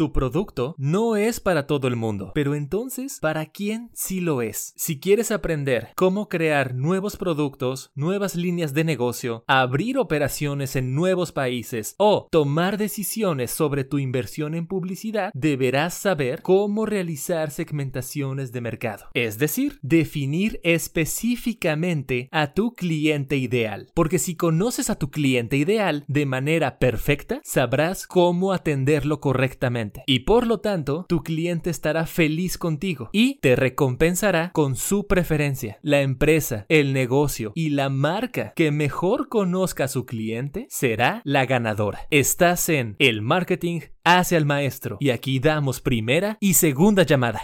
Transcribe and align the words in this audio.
Tu 0.00 0.12
producto 0.12 0.74
no 0.78 1.14
es 1.14 1.40
para 1.40 1.66
todo 1.66 1.86
el 1.86 1.94
mundo, 1.94 2.32
pero 2.34 2.54
entonces, 2.54 3.18
¿para 3.20 3.44
quién 3.44 3.90
sí 3.92 4.22
lo 4.22 4.40
es? 4.40 4.72
Si 4.74 4.98
quieres 4.98 5.30
aprender 5.30 5.88
cómo 5.94 6.30
crear 6.30 6.74
nuevos 6.74 7.18
productos, 7.18 7.90
nuevas 7.94 8.34
líneas 8.34 8.72
de 8.72 8.84
negocio, 8.84 9.44
abrir 9.46 9.98
operaciones 9.98 10.74
en 10.74 10.94
nuevos 10.94 11.32
países 11.32 11.96
o 11.98 12.28
tomar 12.30 12.78
decisiones 12.78 13.50
sobre 13.50 13.84
tu 13.84 13.98
inversión 13.98 14.54
en 14.54 14.66
publicidad, 14.66 15.32
deberás 15.34 15.92
saber 15.92 16.40
cómo 16.40 16.86
realizar 16.86 17.50
segmentaciones 17.50 18.52
de 18.52 18.62
mercado. 18.62 19.04
Es 19.12 19.36
decir, 19.36 19.80
definir 19.82 20.60
específicamente 20.62 22.30
a 22.32 22.54
tu 22.54 22.72
cliente 22.72 23.36
ideal. 23.36 23.90
Porque 23.92 24.18
si 24.18 24.34
conoces 24.34 24.88
a 24.88 24.94
tu 24.94 25.10
cliente 25.10 25.58
ideal 25.58 26.06
de 26.08 26.24
manera 26.24 26.78
perfecta, 26.78 27.42
sabrás 27.44 28.06
cómo 28.06 28.54
atenderlo 28.54 29.20
correctamente. 29.20 29.89
Y 30.06 30.20
por 30.20 30.46
lo 30.46 30.60
tanto, 30.60 31.06
tu 31.08 31.22
cliente 31.22 31.70
estará 31.70 32.06
feliz 32.06 32.58
contigo 32.58 33.10
y 33.12 33.38
te 33.40 33.56
recompensará 33.56 34.50
con 34.52 34.76
su 34.76 35.06
preferencia. 35.06 35.78
La 35.82 36.00
empresa, 36.00 36.66
el 36.68 36.92
negocio 36.92 37.52
y 37.54 37.70
la 37.70 37.88
marca 37.88 38.52
que 38.54 38.70
mejor 38.70 39.28
conozca 39.28 39.84
a 39.84 39.88
su 39.88 40.06
cliente 40.06 40.66
será 40.70 41.22
la 41.24 41.46
ganadora. 41.46 42.06
Estás 42.10 42.68
en 42.68 42.96
el 42.98 43.22
marketing 43.22 43.80
hacia 44.04 44.38
el 44.38 44.46
maestro 44.46 44.96
y 45.00 45.10
aquí 45.10 45.40
damos 45.40 45.80
primera 45.80 46.36
y 46.40 46.54
segunda 46.54 47.02
llamada 47.02 47.40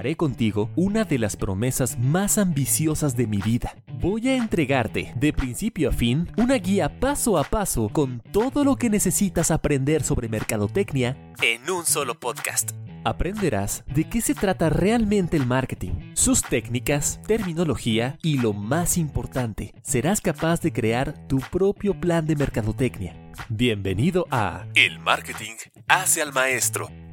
haré 0.00 0.16
contigo 0.16 0.70
una 0.76 1.04
de 1.04 1.18
las 1.18 1.36
promesas 1.36 1.98
más 1.98 2.38
ambiciosas 2.38 3.16
de 3.16 3.26
mi 3.26 3.36
vida. 3.38 3.74
Voy 4.00 4.28
a 4.28 4.34
entregarte, 4.34 5.12
de 5.14 5.30
principio 5.34 5.90
a 5.90 5.92
fin, 5.92 6.26
una 6.38 6.54
guía 6.54 7.00
paso 7.00 7.36
a 7.36 7.44
paso 7.44 7.90
con 7.90 8.22
todo 8.32 8.64
lo 8.64 8.76
que 8.76 8.88
necesitas 8.88 9.50
aprender 9.50 10.02
sobre 10.02 10.26
mercadotecnia 10.30 11.18
en 11.42 11.68
un 11.70 11.84
solo 11.84 12.18
podcast. 12.18 12.70
Aprenderás 13.04 13.84
de 13.88 14.08
qué 14.08 14.22
se 14.22 14.34
trata 14.34 14.70
realmente 14.70 15.36
el 15.36 15.44
marketing, 15.44 16.14
sus 16.14 16.40
técnicas, 16.40 17.20
terminología 17.26 18.18
y 18.22 18.38
lo 18.38 18.54
más 18.54 18.96
importante, 18.96 19.74
serás 19.82 20.22
capaz 20.22 20.62
de 20.62 20.72
crear 20.72 21.26
tu 21.26 21.38
propio 21.52 21.92
plan 22.00 22.26
de 22.26 22.36
mercadotecnia. 22.36 23.14
Bienvenido 23.50 24.26
a 24.30 24.66
El 24.74 24.98
Marketing 24.98 25.56
hace 25.88 26.22
al 26.22 26.32
Maestro 26.32 26.88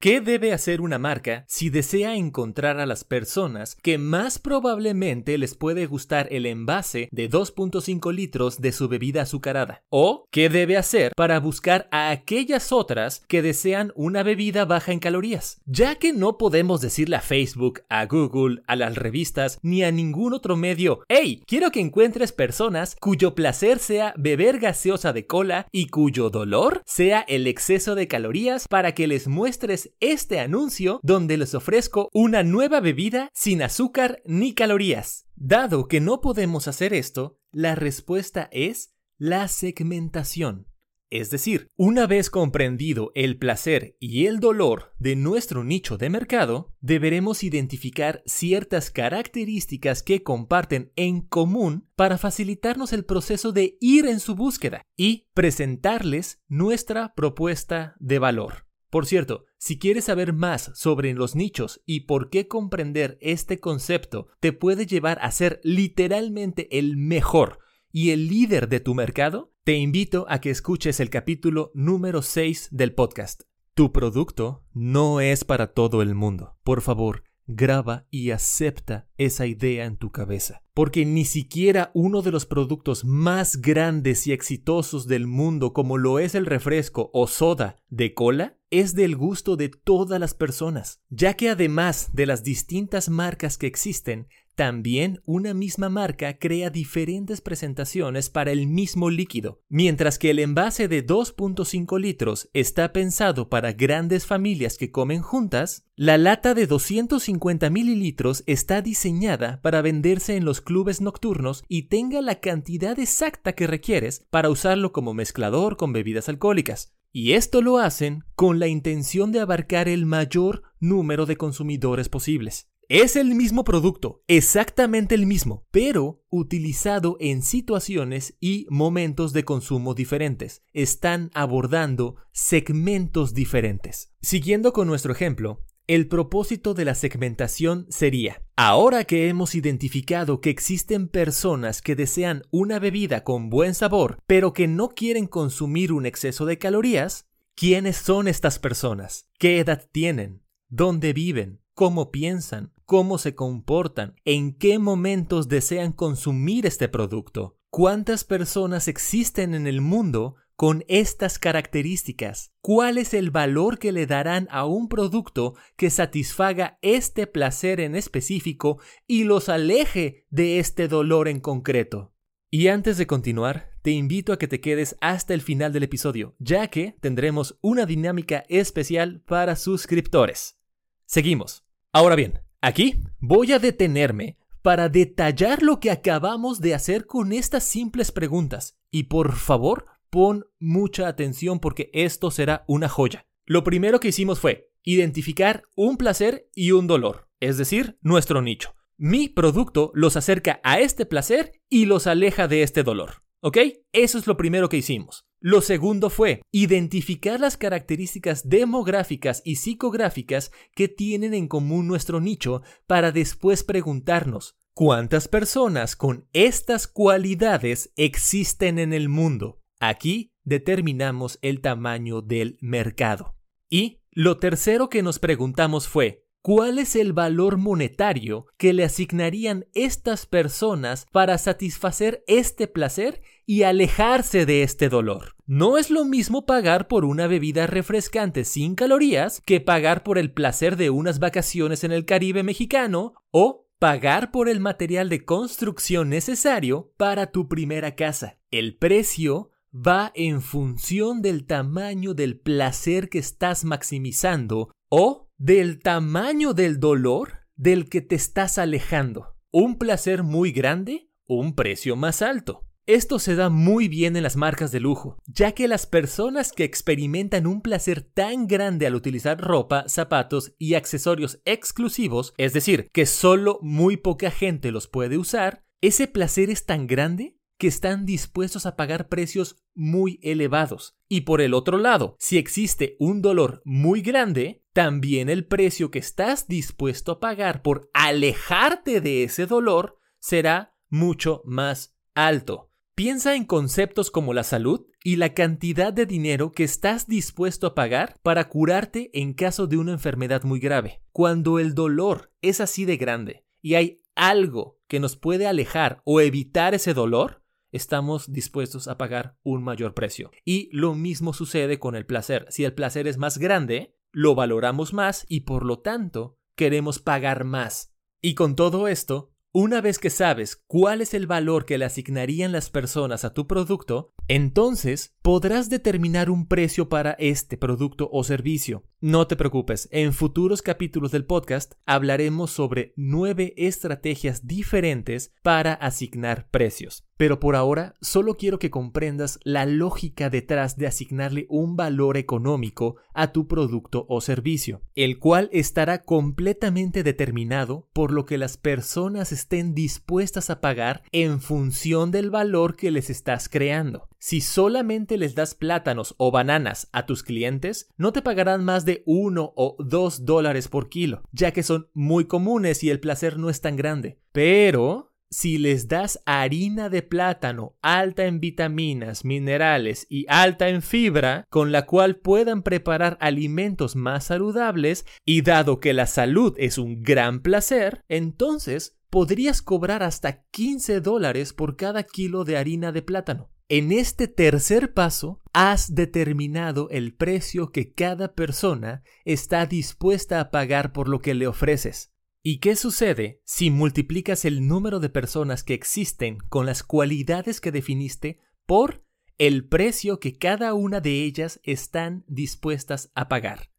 ¿Qué 0.00 0.20
debe 0.20 0.52
hacer 0.52 0.80
una 0.80 0.96
marca 0.96 1.44
si 1.48 1.70
desea 1.70 2.14
encontrar 2.14 2.78
a 2.78 2.86
las 2.86 3.02
personas 3.02 3.74
que 3.82 3.98
más 3.98 4.38
probablemente 4.38 5.36
les 5.38 5.56
puede 5.56 5.86
gustar 5.86 6.28
el 6.30 6.46
envase 6.46 7.08
de 7.10 7.28
2.5 7.28 8.14
litros 8.14 8.60
de 8.60 8.70
su 8.70 8.86
bebida 8.86 9.22
azucarada? 9.22 9.82
¿O 9.88 10.28
qué 10.30 10.50
debe 10.50 10.76
hacer 10.76 11.10
para 11.16 11.40
buscar 11.40 11.88
a 11.90 12.10
aquellas 12.10 12.70
otras 12.70 13.24
que 13.26 13.42
desean 13.42 13.90
una 13.96 14.22
bebida 14.22 14.64
baja 14.66 14.92
en 14.92 15.00
calorías? 15.00 15.60
Ya 15.66 15.96
que 15.96 16.12
no 16.12 16.38
podemos 16.38 16.80
decirle 16.80 17.16
a 17.16 17.20
Facebook, 17.20 17.80
a 17.88 18.06
Google, 18.06 18.62
a 18.68 18.76
las 18.76 18.94
revistas 18.94 19.58
ni 19.62 19.82
a 19.82 19.90
ningún 19.90 20.32
otro 20.32 20.54
medio, 20.54 21.00
hey, 21.08 21.42
quiero 21.44 21.72
que 21.72 21.80
encuentres 21.80 22.30
personas 22.30 22.94
cuyo 23.00 23.34
placer 23.34 23.80
sea 23.80 24.14
beber 24.16 24.60
gaseosa 24.60 25.12
de 25.12 25.26
cola 25.26 25.66
y 25.72 25.88
cuyo 25.88 26.30
dolor 26.30 26.82
sea 26.86 27.22
el 27.22 27.48
exceso 27.48 27.96
de 27.96 28.06
calorías 28.06 28.68
para 28.68 28.92
que 28.92 29.08
les 29.08 29.26
muestres 29.26 29.88
este 30.00 30.40
anuncio 30.40 31.00
donde 31.02 31.36
les 31.36 31.54
ofrezco 31.54 32.08
una 32.12 32.42
nueva 32.42 32.80
bebida 32.80 33.30
sin 33.34 33.62
azúcar 33.62 34.22
ni 34.24 34.54
calorías. 34.54 35.26
Dado 35.36 35.88
que 35.88 36.00
no 36.00 36.20
podemos 36.20 36.68
hacer 36.68 36.92
esto, 36.94 37.38
la 37.50 37.74
respuesta 37.74 38.48
es 38.52 38.94
la 39.18 39.48
segmentación. 39.48 40.66
Es 41.10 41.30
decir, 41.30 41.68
una 41.76 42.06
vez 42.06 42.28
comprendido 42.28 43.12
el 43.14 43.38
placer 43.38 43.96
y 43.98 44.26
el 44.26 44.40
dolor 44.40 44.92
de 44.98 45.16
nuestro 45.16 45.64
nicho 45.64 45.96
de 45.96 46.10
mercado, 46.10 46.74
deberemos 46.80 47.42
identificar 47.42 48.22
ciertas 48.26 48.90
características 48.90 50.02
que 50.02 50.22
comparten 50.22 50.92
en 50.96 51.22
común 51.22 51.88
para 51.96 52.18
facilitarnos 52.18 52.92
el 52.92 53.06
proceso 53.06 53.52
de 53.52 53.78
ir 53.80 54.04
en 54.04 54.20
su 54.20 54.34
búsqueda 54.34 54.82
y 54.96 55.28
presentarles 55.32 56.42
nuestra 56.46 57.14
propuesta 57.14 57.96
de 58.00 58.18
valor. 58.18 58.66
Por 58.90 59.06
cierto, 59.06 59.44
si 59.58 59.78
quieres 59.78 60.04
saber 60.04 60.32
más 60.32 60.70
sobre 60.74 61.12
los 61.14 61.34
nichos 61.34 61.82
y 61.84 62.00
por 62.00 62.30
qué 62.30 62.46
comprender 62.46 63.18
este 63.20 63.58
concepto 63.58 64.28
te 64.38 64.52
puede 64.52 64.86
llevar 64.86 65.18
a 65.20 65.32
ser 65.32 65.60
literalmente 65.64 66.78
el 66.78 66.96
mejor 66.96 67.58
y 67.90 68.10
el 68.10 68.28
líder 68.28 68.68
de 68.68 68.78
tu 68.78 68.94
mercado, 68.94 69.52
te 69.64 69.74
invito 69.74 70.26
a 70.28 70.40
que 70.40 70.50
escuches 70.50 71.00
el 71.00 71.10
capítulo 71.10 71.72
número 71.74 72.22
6 72.22 72.68
del 72.70 72.94
podcast. 72.94 73.42
Tu 73.74 73.92
producto 73.92 74.64
no 74.72 75.20
es 75.20 75.44
para 75.44 75.72
todo 75.72 76.02
el 76.02 76.14
mundo. 76.14 76.56
Por 76.62 76.80
favor, 76.80 77.24
graba 77.48 78.06
y 78.10 78.30
acepta 78.30 79.08
esa 79.16 79.46
idea 79.46 79.86
en 79.86 79.96
tu 79.96 80.12
cabeza. 80.12 80.62
Porque 80.74 81.04
ni 81.04 81.24
siquiera 81.24 81.90
uno 81.94 82.22
de 82.22 82.30
los 82.30 82.46
productos 82.46 83.04
más 83.04 83.60
grandes 83.60 84.26
y 84.26 84.32
exitosos 84.32 85.08
del 85.08 85.26
mundo 85.26 85.72
como 85.72 85.98
lo 85.98 86.20
es 86.20 86.34
el 86.34 86.46
refresco 86.46 87.10
o 87.12 87.26
soda 87.26 87.82
de 87.88 88.14
cola 88.14 88.57
es 88.70 88.94
del 88.94 89.16
gusto 89.16 89.56
de 89.56 89.68
todas 89.68 90.20
las 90.20 90.34
personas, 90.34 91.00
ya 91.08 91.34
que 91.34 91.50
además 91.50 92.10
de 92.12 92.26
las 92.26 92.42
distintas 92.42 93.08
marcas 93.08 93.58
que 93.58 93.66
existen, 93.66 94.28
también 94.58 95.22
una 95.24 95.54
misma 95.54 95.88
marca 95.88 96.36
crea 96.36 96.68
diferentes 96.68 97.40
presentaciones 97.40 98.28
para 98.28 98.50
el 98.50 98.66
mismo 98.66 99.08
líquido. 99.08 99.62
Mientras 99.68 100.18
que 100.18 100.30
el 100.30 100.40
envase 100.40 100.88
de 100.88 101.06
2.5 101.06 102.00
litros 102.00 102.50
está 102.54 102.92
pensado 102.92 103.48
para 103.48 103.72
grandes 103.72 104.26
familias 104.26 104.76
que 104.76 104.90
comen 104.90 105.22
juntas, 105.22 105.86
la 105.94 106.18
lata 106.18 106.54
de 106.54 106.66
250 106.66 107.70
mililitros 107.70 108.42
está 108.46 108.82
diseñada 108.82 109.60
para 109.62 109.80
venderse 109.80 110.34
en 110.34 110.44
los 110.44 110.60
clubes 110.60 111.00
nocturnos 111.00 111.62
y 111.68 111.82
tenga 111.82 112.20
la 112.20 112.40
cantidad 112.40 112.98
exacta 112.98 113.52
que 113.52 113.68
requieres 113.68 114.26
para 114.28 114.50
usarlo 114.50 114.90
como 114.90 115.14
mezclador 115.14 115.76
con 115.76 115.92
bebidas 115.92 116.28
alcohólicas. 116.28 116.97
Y 117.12 117.32
esto 117.32 117.62
lo 117.62 117.78
hacen 117.78 118.24
con 118.34 118.58
la 118.58 118.68
intención 118.68 119.32
de 119.32 119.40
abarcar 119.40 119.88
el 119.88 120.06
mayor 120.06 120.62
número 120.78 121.26
de 121.26 121.36
consumidores 121.36 122.08
posibles. 122.08 122.68
Es 122.90 123.16
el 123.16 123.34
mismo 123.34 123.64
producto, 123.64 124.22
exactamente 124.28 125.14
el 125.14 125.26
mismo, 125.26 125.66
pero 125.70 126.24
utilizado 126.30 127.18
en 127.20 127.42
situaciones 127.42 128.38
y 128.40 128.66
momentos 128.70 129.34
de 129.34 129.44
consumo 129.44 129.92
diferentes. 129.92 130.62
Están 130.72 131.30
abordando 131.34 132.16
segmentos 132.32 133.34
diferentes. 133.34 134.14
Siguiendo 134.22 134.72
con 134.72 134.86
nuestro 134.86 135.12
ejemplo, 135.12 135.66
el 135.88 136.06
propósito 136.06 136.74
de 136.74 136.84
la 136.84 136.94
segmentación 136.94 137.86
sería, 137.88 138.42
ahora 138.54 139.02
que 139.02 139.28
hemos 139.28 139.56
identificado 139.56 140.40
que 140.40 140.50
existen 140.50 141.08
personas 141.08 141.82
que 141.82 141.96
desean 141.96 142.44
una 142.52 142.78
bebida 142.78 143.24
con 143.24 143.50
buen 143.50 143.74
sabor, 143.74 144.18
pero 144.28 144.52
que 144.52 144.68
no 144.68 144.90
quieren 144.90 145.26
consumir 145.26 145.92
un 145.92 146.06
exceso 146.06 146.46
de 146.46 146.58
calorías, 146.58 147.26
¿quiénes 147.56 147.96
son 147.96 148.28
estas 148.28 148.60
personas? 148.60 149.26
¿Qué 149.38 149.58
edad 149.58 149.88
tienen? 149.90 150.44
¿Dónde 150.68 151.12
viven? 151.12 151.60
¿Cómo 151.74 152.12
piensan? 152.12 152.72
cómo 152.88 153.18
se 153.18 153.34
comportan, 153.34 154.14
en 154.24 154.54
qué 154.54 154.78
momentos 154.78 155.48
desean 155.48 155.92
consumir 155.92 156.64
este 156.64 156.88
producto, 156.88 157.58
cuántas 157.68 158.24
personas 158.24 158.88
existen 158.88 159.52
en 159.52 159.66
el 159.66 159.82
mundo 159.82 160.36
con 160.58 160.84
estas 160.88 161.38
características, 161.38 162.52
cuál 162.60 162.98
es 162.98 163.14
el 163.14 163.30
valor 163.30 163.78
que 163.78 163.92
le 163.92 164.04
darán 164.04 164.46
a 164.50 164.66
un 164.66 164.90
producto 164.90 165.54
que 165.76 165.88
satisfaga 165.88 166.78
este 166.82 167.26
placer 167.26 167.80
en 167.80 167.94
específico 167.94 168.78
y 169.06 169.24
los 169.24 169.48
aleje 169.48 170.26
de 170.28 170.58
este 170.58 170.88
dolor 170.88 171.28
en 171.28 171.40
concreto. 171.40 172.12
Y 172.50 172.68
antes 172.68 172.98
de 172.98 173.06
continuar, 173.06 173.70
te 173.80 173.92
invito 173.92 174.34
a 174.34 174.38
que 174.38 174.48
te 174.48 174.60
quedes 174.60 174.96
hasta 175.00 175.32
el 175.32 175.40
final 175.40 175.72
del 175.72 175.84
episodio, 175.84 176.34
ya 176.38 176.66
que 176.66 176.96
tendremos 177.00 177.56
una 177.62 177.86
dinámica 177.86 178.44
especial 178.48 179.22
para 179.26 179.56
suscriptores. 179.56 180.58
Seguimos. 181.06 181.64
Ahora 181.92 182.16
bien, 182.16 182.40
Aquí 182.60 183.04
voy 183.20 183.52
a 183.52 183.60
detenerme 183.60 184.36
para 184.62 184.88
detallar 184.88 185.62
lo 185.62 185.78
que 185.78 185.92
acabamos 185.92 186.60
de 186.60 186.74
hacer 186.74 187.06
con 187.06 187.32
estas 187.32 187.62
simples 187.62 188.10
preguntas 188.10 188.76
y 188.90 189.04
por 189.04 189.36
favor 189.36 189.86
pon 190.10 190.46
mucha 190.58 191.08
atención 191.08 191.60
porque 191.60 191.90
esto 191.92 192.30
será 192.30 192.64
una 192.66 192.88
joya. 192.88 193.26
Lo 193.46 193.64
primero 193.64 194.00
que 194.00 194.08
hicimos 194.08 194.40
fue 194.40 194.70
identificar 194.82 195.64
un 195.76 195.96
placer 195.96 196.48
y 196.54 196.72
un 196.72 196.86
dolor, 196.86 197.28
es 197.40 197.58
decir, 197.58 197.98
nuestro 198.00 198.42
nicho. 198.42 198.74
Mi 198.96 199.28
producto 199.28 199.92
los 199.94 200.16
acerca 200.16 200.60
a 200.64 200.80
este 200.80 201.06
placer 201.06 201.52
y 201.68 201.84
los 201.84 202.06
aleja 202.06 202.48
de 202.48 202.62
este 202.62 202.82
dolor. 202.82 203.22
¿Ok? 203.40 203.58
Eso 203.92 204.18
es 204.18 204.26
lo 204.26 204.36
primero 204.36 204.68
que 204.68 204.78
hicimos. 204.78 205.28
Lo 205.40 205.60
segundo 205.60 206.10
fue 206.10 206.42
identificar 206.50 207.38
las 207.38 207.56
características 207.56 208.48
demográficas 208.48 209.40
y 209.44 209.56
psicográficas 209.56 210.50
que 210.74 210.88
tienen 210.88 211.32
en 211.32 211.46
común 211.46 211.86
nuestro 211.86 212.20
nicho 212.20 212.62
para 212.88 213.12
después 213.12 213.62
preguntarnos 213.62 214.56
cuántas 214.74 215.28
personas 215.28 215.94
con 215.94 216.26
estas 216.32 216.88
cualidades 216.88 217.92
existen 217.94 218.80
en 218.80 218.92
el 218.92 219.08
mundo. 219.08 219.62
Aquí 219.80 220.32
determinamos 220.44 221.38
el 221.42 221.60
tamaño 221.60 222.22
del 222.22 222.56
mercado. 222.60 223.36
Y 223.68 224.00
lo 224.10 224.38
tercero 224.38 224.88
que 224.88 225.02
nos 225.02 225.18
preguntamos 225.18 225.86
fue, 225.86 226.24
¿cuál 226.42 226.78
es 226.78 226.96
el 226.96 227.12
valor 227.12 227.58
monetario 227.58 228.46
que 228.56 228.72
le 228.72 228.84
asignarían 228.84 229.66
estas 229.74 230.26
personas 230.26 231.06
para 231.12 231.38
satisfacer 231.38 232.24
este 232.26 232.66
placer 232.66 233.22
y 233.46 233.62
alejarse 233.62 234.46
de 234.46 234.62
este 234.62 234.88
dolor? 234.88 235.36
No 235.46 235.78
es 235.78 235.90
lo 235.90 236.04
mismo 236.04 236.46
pagar 236.46 236.88
por 236.88 237.04
una 237.04 237.26
bebida 237.26 237.66
refrescante 237.66 238.44
sin 238.44 238.74
calorías 238.74 239.42
que 239.46 239.60
pagar 239.60 240.02
por 240.02 240.18
el 240.18 240.32
placer 240.32 240.76
de 240.76 240.90
unas 240.90 241.18
vacaciones 241.18 241.84
en 241.84 241.92
el 241.92 242.04
Caribe 242.04 242.42
mexicano 242.42 243.14
o 243.30 243.68
pagar 243.78 244.32
por 244.32 244.48
el 244.48 244.58
material 244.58 245.08
de 245.08 245.24
construcción 245.24 246.08
necesario 246.08 246.92
para 246.96 247.30
tu 247.30 247.48
primera 247.48 247.94
casa. 247.94 248.38
El 248.50 248.76
precio 248.76 249.50
va 249.74 250.12
en 250.14 250.42
función 250.42 251.22
del 251.22 251.46
tamaño 251.46 252.14
del 252.14 252.38
placer 252.38 253.08
que 253.08 253.18
estás 253.18 253.64
maximizando 253.64 254.70
o 254.88 255.30
del 255.36 255.80
tamaño 255.80 256.54
del 256.54 256.80
dolor 256.80 257.40
del 257.56 257.88
que 257.88 258.00
te 258.00 258.14
estás 258.14 258.58
alejando. 258.58 259.36
Un 259.50 259.78
placer 259.78 260.22
muy 260.22 260.52
grande, 260.52 261.10
un 261.26 261.54
precio 261.54 261.96
más 261.96 262.22
alto. 262.22 262.64
Esto 262.86 263.18
se 263.18 263.34
da 263.34 263.50
muy 263.50 263.86
bien 263.86 264.16
en 264.16 264.22
las 264.22 264.36
marcas 264.36 264.72
de 264.72 264.80
lujo, 264.80 265.18
ya 265.26 265.52
que 265.52 265.68
las 265.68 265.84
personas 265.84 266.52
que 266.52 266.64
experimentan 266.64 267.46
un 267.46 267.60
placer 267.60 268.00
tan 268.00 268.46
grande 268.46 268.86
al 268.86 268.94
utilizar 268.94 269.38
ropa, 269.38 269.84
zapatos 269.88 270.54
y 270.58 270.72
accesorios 270.72 271.42
exclusivos, 271.44 272.32
es 272.38 272.54
decir, 272.54 272.88
que 272.92 273.04
solo 273.04 273.58
muy 273.60 273.98
poca 273.98 274.30
gente 274.30 274.72
los 274.72 274.88
puede 274.88 275.18
usar, 275.18 275.66
ese 275.82 276.08
placer 276.08 276.48
es 276.48 276.64
tan 276.64 276.86
grande 276.86 277.37
que 277.58 277.66
están 277.66 278.06
dispuestos 278.06 278.66
a 278.66 278.76
pagar 278.76 279.08
precios 279.08 279.56
muy 279.74 280.18
elevados. 280.22 280.96
Y 281.08 281.22
por 281.22 281.40
el 281.40 281.54
otro 281.54 281.76
lado, 281.76 282.16
si 282.18 282.38
existe 282.38 282.96
un 282.98 283.20
dolor 283.20 283.60
muy 283.64 284.00
grande, 284.00 284.64
también 284.72 285.28
el 285.28 285.44
precio 285.44 285.90
que 285.90 285.98
estás 285.98 286.46
dispuesto 286.46 287.12
a 287.12 287.20
pagar 287.20 287.62
por 287.62 287.90
alejarte 287.92 289.00
de 289.00 289.24
ese 289.24 289.46
dolor 289.46 289.98
será 290.20 290.74
mucho 290.88 291.42
más 291.44 291.96
alto. 292.14 292.70
Piensa 292.94 293.36
en 293.36 293.44
conceptos 293.44 294.10
como 294.10 294.34
la 294.34 294.42
salud 294.42 294.86
y 295.04 295.16
la 295.16 295.32
cantidad 295.32 295.92
de 295.92 296.04
dinero 296.04 296.50
que 296.52 296.64
estás 296.64 297.06
dispuesto 297.06 297.68
a 297.68 297.74
pagar 297.74 298.16
para 298.22 298.48
curarte 298.48 299.10
en 299.12 299.34
caso 299.34 299.66
de 299.66 299.76
una 299.76 299.92
enfermedad 299.92 300.42
muy 300.42 300.58
grave. 300.58 301.00
Cuando 301.12 301.58
el 301.58 301.74
dolor 301.74 302.32
es 302.42 302.60
así 302.60 302.84
de 302.84 302.96
grande 302.96 303.44
y 303.62 303.74
hay 303.74 304.02
algo 304.16 304.80
que 304.88 304.98
nos 304.98 305.16
puede 305.16 305.46
alejar 305.46 306.02
o 306.04 306.20
evitar 306.20 306.74
ese 306.74 306.92
dolor, 306.92 307.44
estamos 307.72 308.32
dispuestos 308.32 308.88
a 308.88 308.98
pagar 308.98 309.36
un 309.42 309.62
mayor 309.62 309.94
precio. 309.94 310.30
Y 310.44 310.68
lo 310.72 310.94
mismo 310.94 311.32
sucede 311.32 311.78
con 311.78 311.94
el 311.94 312.06
placer. 312.06 312.46
Si 312.50 312.64
el 312.64 312.74
placer 312.74 313.06
es 313.06 313.18
más 313.18 313.38
grande, 313.38 313.96
lo 314.12 314.34
valoramos 314.34 314.92
más 314.92 315.26
y 315.28 315.40
por 315.40 315.64
lo 315.64 315.80
tanto 315.80 316.38
queremos 316.56 316.98
pagar 316.98 317.44
más. 317.44 317.94
Y 318.20 318.34
con 318.34 318.56
todo 318.56 318.88
esto, 318.88 319.32
una 319.52 319.80
vez 319.80 319.98
que 319.98 320.10
sabes 320.10 320.56
cuál 320.66 321.00
es 321.00 321.14
el 321.14 321.26
valor 321.26 321.64
que 321.64 321.78
le 321.78 321.84
asignarían 321.84 322.52
las 322.52 322.70
personas 322.70 323.24
a 323.24 323.32
tu 323.32 323.46
producto, 323.46 324.12
entonces 324.28 325.16
podrás 325.22 325.68
determinar 325.68 326.30
un 326.30 326.46
precio 326.46 326.88
para 326.88 327.12
este 327.12 327.56
producto 327.56 328.08
o 328.12 328.24
servicio. 328.24 328.84
No 329.00 329.26
te 329.26 329.36
preocupes, 329.36 329.88
en 329.92 330.12
futuros 330.12 330.60
capítulos 330.60 331.12
del 331.12 331.24
podcast 331.24 331.74
hablaremos 331.86 332.50
sobre 332.50 332.94
nueve 332.96 333.54
estrategias 333.56 334.46
diferentes 334.46 335.32
para 335.42 335.74
asignar 335.74 336.48
precios. 336.50 337.04
Pero 337.16 337.40
por 337.40 337.56
ahora 337.56 337.94
solo 338.00 338.36
quiero 338.36 338.58
que 338.58 338.70
comprendas 338.70 339.38
la 339.44 339.66
lógica 339.66 340.30
detrás 340.30 340.76
de 340.76 340.86
asignarle 340.86 341.46
un 341.48 341.76
valor 341.76 342.16
económico 342.16 342.96
a 343.14 343.32
tu 343.32 343.46
producto 343.46 344.06
o 344.08 344.20
servicio, 344.20 344.82
el 344.94 345.18
cual 345.18 345.48
estará 345.52 346.04
completamente 346.04 347.02
determinado 347.02 347.88
por 347.92 348.12
lo 348.12 348.24
que 348.24 348.38
las 348.38 348.56
personas 348.56 349.30
estén 349.30 349.74
dispuestas 349.74 350.50
a 350.50 350.60
pagar 350.60 351.02
en 351.12 351.40
función 351.40 352.10
del 352.10 352.30
valor 352.30 352.76
que 352.76 352.90
les 352.90 353.10
estás 353.10 353.48
creando. 353.48 354.08
Si 354.20 354.40
solamente 354.40 355.16
les 355.16 355.34
das 355.34 355.54
plátanos 355.54 356.14
o 356.18 356.30
bananas 356.30 356.88
a 356.92 357.06
tus 357.06 357.22
clientes, 357.22 357.88
no 357.96 358.12
te 358.12 358.20
pagarán 358.20 358.64
más 358.64 358.84
de 358.84 359.02
uno 359.06 359.52
o 359.56 359.76
dos 359.78 360.24
dólares 360.24 360.66
por 360.68 360.88
kilo, 360.88 361.22
ya 361.32 361.52
que 361.52 361.62
son 361.62 361.88
muy 361.94 362.24
comunes 362.24 362.82
y 362.82 362.90
el 362.90 362.98
placer 362.98 363.38
no 363.38 363.48
es 363.48 363.60
tan 363.60 363.76
grande. 363.76 364.18
Pero 364.32 365.12
si 365.30 365.58
les 365.58 365.88
das 365.88 366.22
harina 366.26 366.88
de 366.88 367.02
plátano 367.02 367.76
alta 367.82 368.24
en 368.24 368.40
vitaminas, 368.40 369.24
minerales 369.24 370.06
y 370.08 370.26
alta 370.28 370.68
en 370.68 370.82
fibra, 370.82 371.46
con 371.50 371.70
la 371.70 371.86
cual 371.86 372.16
puedan 372.16 372.62
preparar 372.62 373.18
alimentos 373.20 373.94
más 373.94 374.24
saludables, 374.24 375.06
y 375.24 375.42
dado 375.42 375.80
que 375.80 375.92
la 375.92 376.06
salud 376.06 376.54
es 376.58 376.78
un 376.78 377.02
gran 377.02 377.40
placer, 377.40 378.02
entonces 378.08 378.98
podrías 379.10 379.62
cobrar 379.62 380.02
hasta 380.02 380.44
15 380.50 381.00
dólares 381.00 381.52
por 381.52 381.76
cada 381.76 382.02
kilo 382.02 382.44
de 382.44 382.56
harina 382.56 382.90
de 382.90 383.02
plátano. 383.02 383.50
En 383.70 383.92
este 383.92 384.28
tercer 384.28 384.94
paso, 384.94 385.42
has 385.52 385.94
determinado 385.94 386.88
el 386.88 387.14
precio 387.14 387.70
que 387.70 387.92
cada 387.92 388.32
persona 388.34 389.02
está 389.26 389.66
dispuesta 389.66 390.40
a 390.40 390.50
pagar 390.50 390.94
por 390.94 391.06
lo 391.06 391.20
que 391.20 391.34
le 391.34 391.46
ofreces. 391.46 392.14
¿Y 392.42 392.60
qué 392.60 392.76
sucede 392.76 393.42
si 393.44 393.70
multiplicas 393.70 394.46
el 394.46 394.66
número 394.66 395.00
de 395.00 395.10
personas 395.10 395.64
que 395.64 395.74
existen 395.74 396.38
con 396.38 396.64
las 396.64 396.82
cualidades 396.82 397.60
que 397.60 397.70
definiste 397.70 398.40
por 398.64 399.04
el 399.36 399.68
precio 399.68 400.18
que 400.18 400.38
cada 400.38 400.72
una 400.72 401.02
de 401.02 401.24
ellas 401.24 401.60
están 401.62 402.24
dispuestas 402.26 403.10
a 403.14 403.28
pagar? 403.28 403.70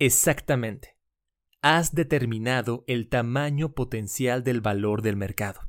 Exactamente. 0.00 0.96
Has 1.62 1.94
determinado 1.94 2.82
el 2.88 3.08
tamaño 3.08 3.74
potencial 3.74 4.42
del 4.42 4.60
valor 4.60 5.02
del 5.02 5.14
mercado. 5.14 5.60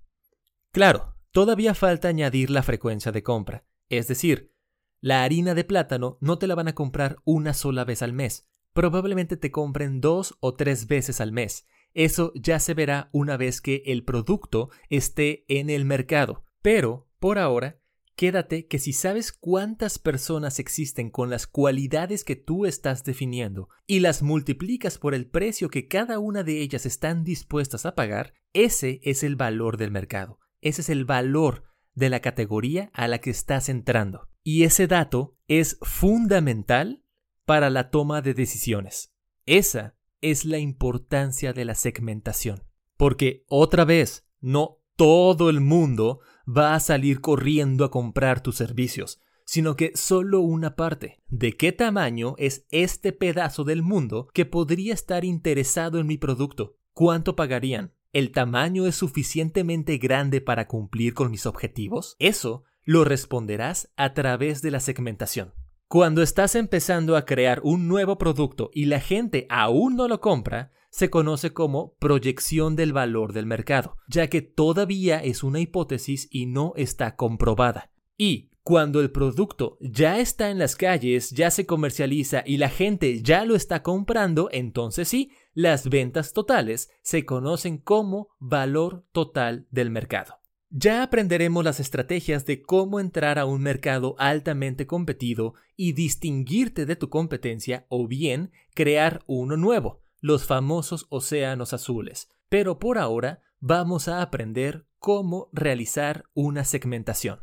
Claro, 0.71 1.10
Todavía 1.31 1.73
falta 1.73 2.09
añadir 2.09 2.49
la 2.49 2.61
frecuencia 2.61 3.13
de 3.13 3.23
compra, 3.23 3.65
es 3.87 4.07
decir, 4.07 4.53
la 4.99 5.23
harina 5.23 5.55
de 5.55 5.63
plátano 5.63 6.17
no 6.19 6.37
te 6.37 6.45
la 6.45 6.55
van 6.55 6.67
a 6.67 6.75
comprar 6.75 7.17
una 7.23 7.53
sola 7.53 7.85
vez 7.85 8.01
al 8.01 8.11
mes, 8.11 8.49
probablemente 8.73 9.37
te 9.37 9.49
compren 9.49 10.01
dos 10.01 10.37
o 10.41 10.55
tres 10.55 10.87
veces 10.87 11.21
al 11.21 11.31
mes. 11.31 11.67
Eso 11.93 12.33
ya 12.35 12.59
se 12.59 12.73
verá 12.73 13.09
una 13.11 13.37
vez 13.37 13.61
que 13.61 13.83
el 13.85 14.03
producto 14.03 14.69
esté 14.89 15.45
en 15.47 15.69
el 15.69 15.85
mercado. 15.85 16.43
Pero, 16.61 17.09
por 17.19 17.37
ahora, 17.37 17.81
quédate 18.15 18.67
que 18.67 18.79
si 18.79 18.93
sabes 18.93 19.31
cuántas 19.31 19.99
personas 19.99 20.59
existen 20.59 21.09
con 21.09 21.29
las 21.29 21.47
cualidades 21.47 22.23
que 22.23 22.35
tú 22.35 22.65
estás 22.65 23.03
definiendo 23.03 23.69
y 23.87 23.99
las 23.99 24.21
multiplicas 24.21 24.97
por 24.97 25.13
el 25.13 25.27
precio 25.27 25.69
que 25.69 25.87
cada 25.87 26.19
una 26.19 26.43
de 26.43 26.61
ellas 26.61 26.85
están 26.85 27.23
dispuestas 27.23 27.85
a 27.85 27.95
pagar, 27.95 28.33
ese 28.53 28.99
es 29.03 29.23
el 29.23 29.35
valor 29.35 29.77
del 29.77 29.91
mercado. 29.91 30.40
Ese 30.61 30.81
es 30.81 30.89
el 30.89 31.05
valor 31.05 31.63
de 31.93 32.09
la 32.09 32.21
categoría 32.21 32.89
a 32.93 33.07
la 33.07 33.19
que 33.19 33.29
estás 33.29 33.69
entrando. 33.69 34.29
Y 34.43 34.63
ese 34.63 34.87
dato 34.87 35.37
es 35.47 35.77
fundamental 35.81 37.03
para 37.45 37.69
la 37.69 37.89
toma 37.89 38.21
de 38.21 38.33
decisiones. 38.33 39.13
Esa 39.45 39.95
es 40.21 40.45
la 40.45 40.59
importancia 40.59 41.53
de 41.53 41.65
la 41.65 41.75
segmentación. 41.75 42.63
Porque 42.97 43.43
otra 43.47 43.85
vez, 43.85 44.27
no 44.39 44.79
todo 44.95 45.49
el 45.49 45.61
mundo 45.61 46.19
va 46.47 46.75
a 46.75 46.79
salir 46.79 47.21
corriendo 47.21 47.85
a 47.85 47.91
comprar 47.91 48.41
tus 48.41 48.55
servicios, 48.55 49.19
sino 49.45 49.75
que 49.75 49.91
solo 49.95 50.41
una 50.41 50.75
parte. 50.75 51.21
¿De 51.27 51.57
qué 51.57 51.71
tamaño 51.71 52.35
es 52.37 52.65
este 52.69 53.11
pedazo 53.11 53.63
del 53.63 53.81
mundo 53.81 54.27
que 54.33 54.45
podría 54.45 54.93
estar 54.93 55.25
interesado 55.25 55.99
en 55.99 56.07
mi 56.07 56.17
producto? 56.17 56.77
¿Cuánto 56.93 57.35
pagarían? 57.35 57.93
¿El 58.13 58.31
tamaño 58.31 58.87
es 58.87 58.95
suficientemente 58.95 59.97
grande 59.97 60.41
para 60.41 60.67
cumplir 60.67 61.13
con 61.13 61.31
mis 61.31 61.45
objetivos? 61.45 62.17
Eso 62.19 62.65
lo 62.83 63.05
responderás 63.05 63.89
a 63.95 64.13
través 64.13 64.61
de 64.61 64.69
la 64.69 64.81
segmentación. 64.81 65.53
Cuando 65.87 66.21
estás 66.21 66.55
empezando 66.55 67.15
a 67.15 67.25
crear 67.25 67.61
un 67.63 67.87
nuevo 67.87 68.17
producto 68.17 68.69
y 68.73 68.85
la 68.85 68.99
gente 68.99 69.45
aún 69.49 69.95
no 69.95 70.09
lo 70.09 70.19
compra, 70.19 70.73
se 70.89 71.09
conoce 71.09 71.53
como 71.53 71.95
proyección 71.99 72.75
del 72.75 72.91
valor 72.91 73.31
del 73.31 73.45
mercado, 73.45 73.95
ya 74.09 74.27
que 74.27 74.41
todavía 74.41 75.19
es 75.23 75.41
una 75.41 75.61
hipótesis 75.61 76.27
y 76.29 76.47
no 76.47 76.73
está 76.75 77.15
comprobada. 77.15 77.93
Y 78.17 78.51
Cuando 78.63 79.01
el 79.01 79.09
producto 79.09 79.77
ya 79.81 80.19
está 80.19 80.51
en 80.51 80.59
las 80.59 80.75
calles, 80.75 81.31
ya 81.31 81.49
se 81.49 81.65
comercializa 81.65 82.43
y 82.45 82.57
la 82.57 82.69
gente 82.69 83.23
ya 83.23 83.43
lo 83.43 83.55
está 83.55 83.81
comprando, 83.81 84.49
entonces 84.51 85.07
sí, 85.07 85.31
las 85.53 85.89
ventas 85.89 86.33
totales 86.33 86.89
se 87.01 87.25
conocen 87.25 87.77
como 87.77 88.29
valor 88.39 89.05
total 89.11 89.67
del 89.71 89.89
mercado. 89.89 90.41
Ya 90.69 91.03
aprenderemos 91.03 91.65
las 91.65 91.81
estrategias 91.81 92.45
de 92.45 92.61
cómo 92.61 93.01
entrar 93.01 93.37
a 93.39 93.45
un 93.45 93.61
mercado 93.61 94.15
altamente 94.17 94.87
competido 94.87 95.53
y 95.75 95.91
distinguirte 95.91 96.85
de 96.85 96.95
tu 96.95 97.09
competencia 97.09 97.85
o 97.89 98.07
bien 98.07 98.51
crear 98.73 99.21
uno 99.27 99.57
nuevo, 99.57 100.01
los 100.21 100.45
famosos 100.45 101.07
océanos 101.09 101.73
azules. 101.73 102.29
Pero 102.47 102.79
por 102.79 102.97
ahora 102.97 103.41
vamos 103.59 104.07
a 104.07 104.21
aprender 104.21 104.85
cómo 104.97 105.49
realizar 105.51 106.23
una 106.33 106.63
segmentación. 106.63 107.41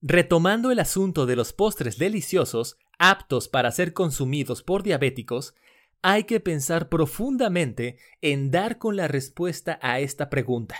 Retomando 0.00 0.70
el 0.70 0.78
asunto 0.78 1.26
de 1.26 1.36
los 1.36 1.52
postres 1.52 1.98
deliciosos 1.98 2.78
aptos 2.98 3.48
para 3.48 3.70
ser 3.70 3.92
consumidos 3.92 4.62
por 4.62 4.82
diabéticos, 4.82 5.54
hay 6.02 6.24
que 6.24 6.40
pensar 6.40 6.88
profundamente 6.88 7.96
en 8.20 8.50
dar 8.50 8.78
con 8.78 8.96
la 8.96 9.08
respuesta 9.08 9.78
a 9.80 10.00
esta 10.00 10.28
pregunta. 10.28 10.76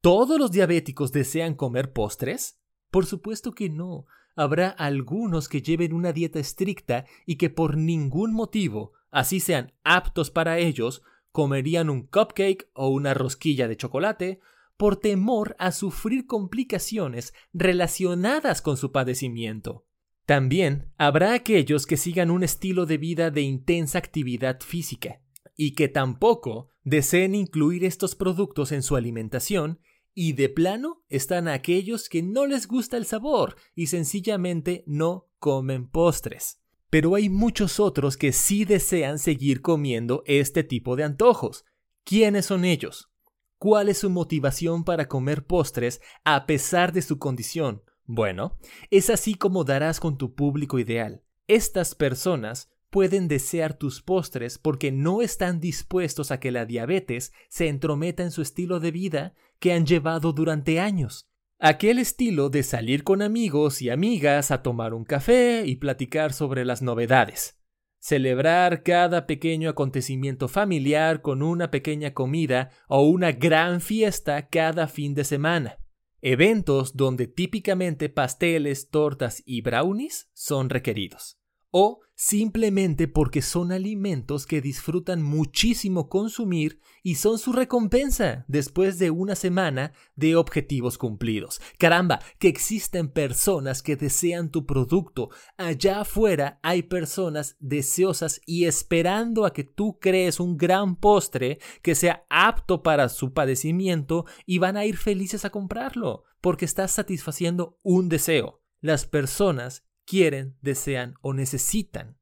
¿Todos 0.00 0.38
los 0.38 0.52
diabéticos 0.52 1.12
desean 1.12 1.54
comer 1.54 1.92
postres? 1.92 2.60
Por 2.90 3.04
supuesto 3.04 3.52
que 3.52 3.68
no. 3.68 4.06
Habrá 4.36 4.68
algunos 4.68 5.48
que 5.48 5.60
lleven 5.60 5.92
una 5.92 6.12
dieta 6.12 6.38
estricta 6.38 7.04
y 7.26 7.36
que 7.36 7.50
por 7.50 7.76
ningún 7.76 8.32
motivo, 8.32 8.92
así 9.10 9.40
sean 9.40 9.74
aptos 9.82 10.30
para 10.30 10.58
ellos, 10.58 11.02
comerían 11.32 11.90
un 11.90 12.06
cupcake 12.06 12.70
o 12.72 12.88
una 12.88 13.12
rosquilla 13.12 13.68
de 13.68 13.76
chocolate 13.76 14.40
por 14.76 14.96
temor 14.96 15.56
a 15.58 15.72
sufrir 15.72 16.26
complicaciones 16.26 17.34
relacionadas 17.52 18.62
con 18.62 18.76
su 18.76 18.92
padecimiento. 18.92 19.84
También 20.30 20.92
habrá 20.96 21.34
aquellos 21.34 21.86
que 21.86 21.96
sigan 21.96 22.30
un 22.30 22.44
estilo 22.44 22.86
de 22.86 22.98
vida 22.98 23.32
de 23.32 23.40
intensa 23.40 23.98
actividad 23.98 24.60
física 24.60 25.20
y 25.56 25.72
que 25.72 25.88
tampoco 25.88 26.68
deseen 26.84 27.34
incluir 27.34 27.84
estos 27.84 28.14
productos 28.14 28.70
en 28.70 28.84
su 28.84 28.94
alimentación 28.94 29.80
y 30.14 30.34
de 30.34 30.48
plano 30.48 31.02
están 31.08 31.48
aquellos 31.48 32.08
que 32.08 32.22
no 32.22 32.46
les 32.46 32.68
gusta 32.68 32.96
el 32.96 33.06
sabor 33.06 33.56
y 33.74 33.88
sencillamente 33.88 34.84
no 34.86 35.26
comen 35.40 35.88
postres. 35.88 36.60
Pero 36.90 37.16
hay 37.16 37.28
muchos 37.28 37.80
otros 37.80 38.16
que 38.16 38.30
sí 38.30 38.64
desean 38.64 39.18
seguir 39.18 39.62
comiendo 39.62 40.22
este 40.26 40.62
tipo 40.62 40.94
de 40.94 41.02
antojos. 41.02 41.64
¿Quiénes 42.04 42.46
son 42.46 42.64
ellos? 42.64 43.10
¿Cuál 43.58 43.88
es 43.88 43.98
su 43.98 44.10
motivación 44.10 44.84
para 44.84 45.08
comer 45.08 45.44
postres 45.44 46.00
a 46.22 46.46
pesar 46.46 46.92
de 46.92 47.02
su 47.02 47.18
condición? 47.18 47.82
Bueno, 48.12 48.58
es 48.90 49.08
así 49.08 49.36
como 49.36 49.62
darás 49.62 50.00
con 50.00 50.18
tu 50.18 50.34
público 50.34 50.80
ideal. 50.80 51.22
Estas 51.46 51.94
personas 51.94 52.68
pueden 52.90 53.28
desear 53.28 53.74
tus 53.74 54.02
postres 54.02 54.58
porque 54.58 54.90
no 54.90 55.22
están 55.22 55.60
dispuestos 55.60 56.32
a 56.32 56.40
que 56.40 56.50
la 56.50 56.66
diabetes 56.66 57.32
se 57.48 57.68
entrometa 57.68 58.24
en 58.24 58.32
su 58.32 58.42
estilo 58.42 58.80
de 58.80 58.90
vida 58.90 59.34
que 59.60 59.72
han 59.72 59.86
llevado 59.86 60.32
durante 60.32 60.80
años. 60.80 61.30
Aquel 61.60 62.00
estilo 62.00 62.50
de 62.50 62.64
salir 62.64 63.04
con 63.04 63.22
amigos 63.22 63.80
y 63.80 63.90
amigas 63.90 64.50
a 64.50 64.60
tomar 64.60 64.92
un 64.92 65.04
café 65.04 65.62
y 65.64 65.76
platicar 65.76 66.32
sobre 66.32 66.64
las 66.64 66.82
novedades. 66.82 67.60
Celebrar 68.00 68.82
cada 68.82 69.28
pequeño 69.28 69.70
acontecimiento 69.70 70.48
familiar 70.48 71.22
con 71.22 71.44
una 71.44 71.70
pequeña 71.70 72.12
comida 72.12 72.70
o 72.88 73.02
una 73.02 73.30
gran 73.30 73.80
fiesta 73.80 74.48
cada 74.48 74.88
fin 74.88 75.14
de 75.14 75.22
semana. 75.22 75.79
Eventos 76.22 76.96
donde 76.96 77.26
típicamente 77.26 78.08
pasteles, 78.08 78.90
tortas 78.90 79.42
y 79.46 79.62
brownies 79.62 80.28
son 80.34 80.68
requeridos 80.68 81.39
o 81.70 82.00
simplemente 82.14 83.08
porque 83.08 83.40
son 83.40 83.72
alimentos 83.72 84.44
que 84.44 84.60
disfrutan 84.60 85.22
muchísimo 85.22 86.10
consumir 86.10 86.78
y 87.02 87.14
son 87.14 87.38
su 87.38 87.50
recompensa 87.50 88.44
después 88.46 88.98
de 88.98 89.10
una 89.10 89.34
semana 89.34 89.94
de 90.16 90.36
objetivos 90.36 90.98
cumplidos. 90.98 91.62
Caramba, 91.78 92.18
que 92.38 92.48
existen 92.48 93.08
personas 93.08 93.82
que 93.82 93.96
desean 93.96 94.50
tu 94.50 94.66
producto. 94.66 95.30
Allá 95.56 96.02
afuera 96.02 96.60
hay 96.62 96.82
personas 96.82 97.56
deseosas 97.58 98.42
y 98.44 98.66
esperando 98.66 99.46
a 99.46 99.54
que 99.54 99.64
tú 99.64 99.98
crees 99.98 100.40
un 100.40 100.58
gran 100.58 100.96
postre 100.96 101.58
que 101.80 101.94
sea 101.94 102.26
apto 102.28 102.82
para 102.82 103.08
su 103.08 103.32
padecimiento 103.32 104.26
y 104.44 104.58
van 104.58 104.76
a 104.76 104.84
ir 104.84 104.98
felices 104.98 105.46
a 105.46 105.50
comprarlo 105.50 106.24
porque 106.42 106.66
estás 106.66 106.90
satisfaciendo 106.90 107.78
un 107.82 108.10
deseo. 108.10 108.60
Las 108.82 109.06
personas 109.06 109.84
quieren, 110.10 110.56
desean 110.60 111.14
o 111.22 111.32
necesitan 111.34 112.18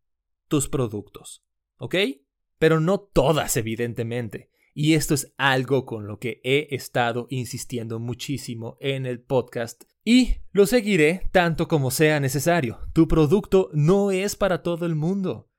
tus 0.46 0.68
productos. 0.68 1.42
¿Ok? 1.78 1.94
Pero 2.58 2.80
no 2.80 3.00
todas, 3.00 3.56
evidentemente. 3.56 4.50
Y 4.74 4.92
esto 4.92 5.14
es 5.14 5.32
algo 5.38 5.86
con 5.86 6.06
lo 6.06 6.18
que 6.18 6.42
he 6.44 6.74
estado 6.74 7.26
insistiendo 7.30 7.98
muchísimo 7.98 8.76
en 8.80 9.06
el 9.06 9.20
podcast 9.20 9.84
y 10.04 10.36
lo 10.52 10.66
seguiré 10.66 11.28
tanto 11.32 11.66
como 11.66 11.90
sea 11.90 12.20
necesario. 12.20 12.78
Tu 12.92 13.08
producto 13.08 13.70
no 13.72 14.10
es 14.10 14.36
para 14.36 14.62
todo 14.62 14.84
el 14.84 14.94
mundo, 14.94 15.50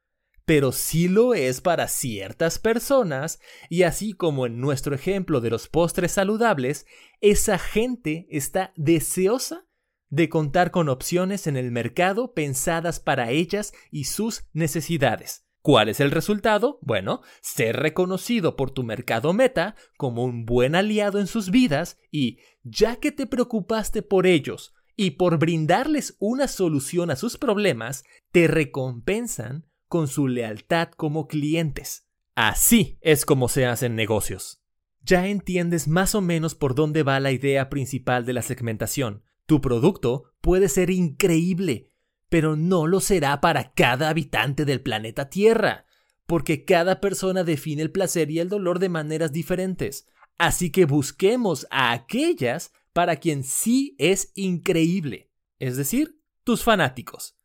pero 0.46 0.72
sí 0.72 1.08
lo 1.08 1.34
es 1.34 1.62
para 1.62 1.88
ciertas 1.88 2.60
personas 2.60 3.40
y 3.70 3.84
así 3.84 4.14
como 4.14 4.46
en 4.46 4.62
nuestro 4.62 4.94
ejemplo 4.94 5.42
de 5.42 5.50
los 5.50 5.68
postres 5.68 6.12
saludables, 6.12 6.86
esa 7.22 7.58
gente 7.58 8.28
está 8.30 8.72
deseosa 8.76 9.66
de 10.10 10.30
contar 10.30 10.72
con 10.72 10.90
opciones 10.90 11.48
en 11.48 11.58
el 11.58 11.72
mercado 11.72 12.34
pensadas 12.34 13.00
para 13.00 13.32
ellas 13.32 13.74
y 13.92 14.06
sus 14.06 14.46
necesidades. 14.54 15.46
¿Cuál 15.62 15.90
es 15.90 16.00
el 16.00 16.12
resultado? 16.12 16.80
Bueno, 16.82 17.22
ser 17.42 17.76
reconocido 17.78 18.56
por 18.56 18.72
tu 18.72 18.84
mercado 18.84 19.34
meta 19.34 19.76
como 19.98 20.24
un 20.24 20.46
buen 20.46 20.74
aliado 20.74 21.20
en 21.20 21.28
sus 21.28 21.52
vidas 21.52 22.00
y, 22.12 22.40
ya 22.64 22.96
que 22.96 23.12
te 23.12 23.28
preocupaste 23.28 24.02
por 24.02 24.26
ellos 24.26 24.74
y 24.96 25.12
por 25.12 25.38
brindarles 25.38 26.16
una 26.20 26.48
solución 26.48 27.12
a 27.12 27.16
sus 27.16 27.38
problemas, 27.38 28.04
te 28.32 28.48
recompensan 28.48 29.68
con 29.88 30.08
su 30.08 30.28
lealtad 30.28 30.90
como 30.90 31.28
clientes. 31.28 32.08
Así 32.36 32.98
es 33.02 33.26
como 33.26 33.50
se 33.50 33.66
hacen 33.66 33.96
negocios. 33.96 34.62
Ya 35.02 35.28
entiendes 35.28 35.88
más 35.88 36.16
o 36.16 36.22
menos 36.22 36.56
por 36.56 36.76
dónde 36.76 37.04
va 37.04 37.20
la 37.20 37.32
idea 37.32 37.70
principal 37.70 38.26
de 38.26 38.34
la 38.34 38.42
segmentación, 38.42 39.24
tu 39.50 39.62
producto 39.62 40.26
puede 40.42 40.70
ser 40.70 40.92
increíble, 40.92 41.90
pero 42.30 42.56
no 42.56 42.86
lo 42.86 43.00
será 43.00 43.42
para 43.42 43.74
cada 43.74 44.08
habitante 44.08 44.64
del 44.64 44.80
planeta 44.80 45.32
Tierra, 45.32 45.88
porque 46.28 46.66
cada 46.66 47.02
persona 47.02 47.44
define 47.44 47.82
el 47.82 47.92
placer 47.92 48.30
y 48.30 48.38
el 48.38 48.48
dolor 48.48 48.78
de 48.78 48.90
maneras 48.90 49.34
diferentes. 49.34 50.06
Así 50.38 50.70
que 50.70 50.86
busquemos 50.86 51.66
a 51.72 51.94
aquellas 51.94 52.74
para 52.94 53.16
quien 53.16 53.44
sí 53.44 53.96
es 53.98 54.32
increíble, 54.36 55.32
es 55.58 55.78
decir, 55.78 56.22
tus 56.44 56.64
fanáticos. 56.64 57.36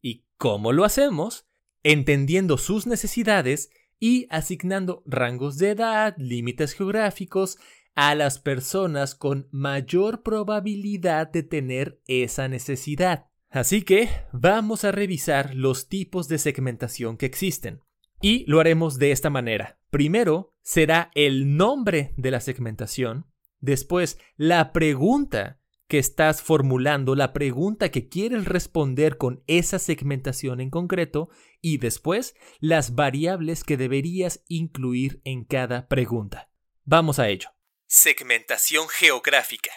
¿Y 0.00 0.26
cómo 0.36 0.70
lo 0.70 0.84
hacemos? 0.84 1.48
Entendiendo 1.82 2.58
sus 2.58 2.86
necesidades 2.86 3.70
y 3.98 4.28
asignando 4.30 5.02
rangos 5.04 5.58
de 5.58 5.70
edad, 5.70 6.14
límites 6.16 6.74
geográficos 6.74 7.58
a 8.02 8.14
las 8.14 8.38
personas 8.38 9.14
con 9.14 9.46
mayor 9.50 10.22
probabilidad 10.22 11.30
de 11.30 11.42
tener 11.42 12.00
esa 12.06 12.48
necesidad. 12.48 13.26
Así 13.50 13.82
que 13.82 14.08
vamos 14.32 14.84
a 14.84 14.90
revisar 14.90 15.54
los 15.54 15.90
tipos 15.90 16.26
de 16.26 16.38
segmentación 16.38 17.18
que 17.18 17.26
existen. 17.26 17.80
Y 18.22 18.46
lo 18.50 18.58
haremos 18.58 18.98
de 18.98 19.12
esta 19.12 19.28
manera. 19.28 19.78
Primero 19.90 20.54
será 20.62 21.10
el 21.14 21.58
nombre 21.58 22.14
de 22.16 22.30
la 22.30 22.40
segmentación, 22.40 23.26
después 23.58 24.18
la 24.38 24.72
pregunta 24.72 25.60
que 25.86 25.98
estás 25.98 26.40
formulando, 26.40 27.14
la 27.14 27.34
pregunta 27.34 27.90
que 27.90 28.08
quieres 28.08 28.46
responder 28.46 29.18
con 29.18 29.42
esa 29.46 29.78
segmentación 29.78 30.62
en 30.62 30.70
concreto 30.70 31.28
y 31.60 31.76
después 31.76 32.34
las 32.60 32.94
variables 32.94 33.62
que 33.62 33.76
deberías 33.76 34.42
incluir 34.48 35.20
en 35.24 35.44
cada 35.44 35.86
pregunta. 35.86 36.48
Vamos 36.86 37.18
a 37.18 37.28
ello. 37.28 37.50
Segmentación 37.92 38.88
geográfica. 38.88 39.72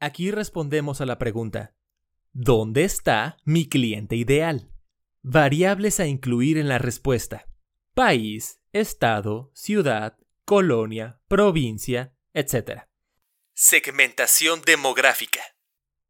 Aquí 0.00 0.30
respondemos 0.30 1.02
a 1.02 1.04
la 1.04 1.18
pregunta, 1.18 1.74
¿dónde 2.32 2.84
está 2.84 3.36
mi 3.44 3.68
cliente 3.68 4.16
ideal? 4.16 4.72
Variables 5.20 6.00
a 6.00 6.06
incluir 6.06 6.56
en 6.56 6.66
la 6.66 6.78
respuesta. 6.78 7.46
País, 7.92 8.62
estado, 8.72 9.52
ciudad, 9.54 10.16
colonia, 10.46 11.20
provincia, 11.28 12.16
etc. 12.32 12.84
Segmentación 13.52 14.62
demográfica. 14.62 15.42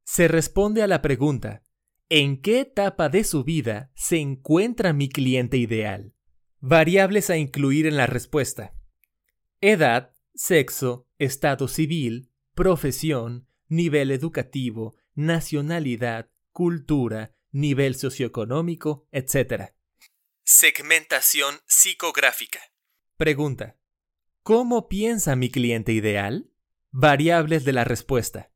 Se 0.05 0.29
responde 0.29 0.85
a 0.85 0.87
la 0.87 1.03
pregunta, 1.03 1.65
¿en 2.09 2.41
qué 2.41 2.61
etapa 2.61 3.09
de 3.09 3.25
su 3.25 3.43
vida 3.43 3.91
se 3.97 4.19
encuentra 4.19 4.93
mi 4.93 5.09
cliente 5.09 5.57
ideal? 5.57 6.15
Variables 6.61 7.31
a 7.31 7.37
incluir 7.37 7.89
en 7.89 7.97
la 7.97 8.07
respuesta. 8.07 8.77
Edad, 9.61 10.13
sexo, 10.37 11.09
estado 11.23 11.69
civil, 11.69 12.31
profesión, 12.55 13.47
nivel 13.69 14.11
educativo, 14.11 14.97
nacionalidad, 15.15 16.31
cultura, 16.51 17.35
nivel 17.53 17.95
socioeconómico, 17.95 19.07
etc. 19.13 19.73
Segmentación 20.43 21.61
psicográfica. 21.67 22.61
Pregunta. 23.17 23.79
¿Cómo 24.43 24.89
piensa 24.89 25.37
mi 25.37 25.51
cliente 25.51 25.93
ideal? 25.93 26.51
Variables 26.91 27.65
de 27.65 27.73
la 27.73 27.85
respuesta. 27.85 28.51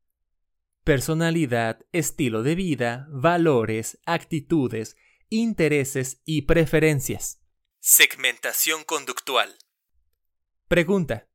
Personalidad, 0.82 1.86
estilo 1.92 2.42
de 2.42 2.56
vida, 2.56 3.06
valores, 3.10 4.00
actitudes, 4.06 4.96
intereses 5.28 6.20
y 6.24 6.42
preferencias. 6.42 7.40
Segmentación 7.78 8.82
conductual. 8.84 9.56
Pregunta. 10.66 11.28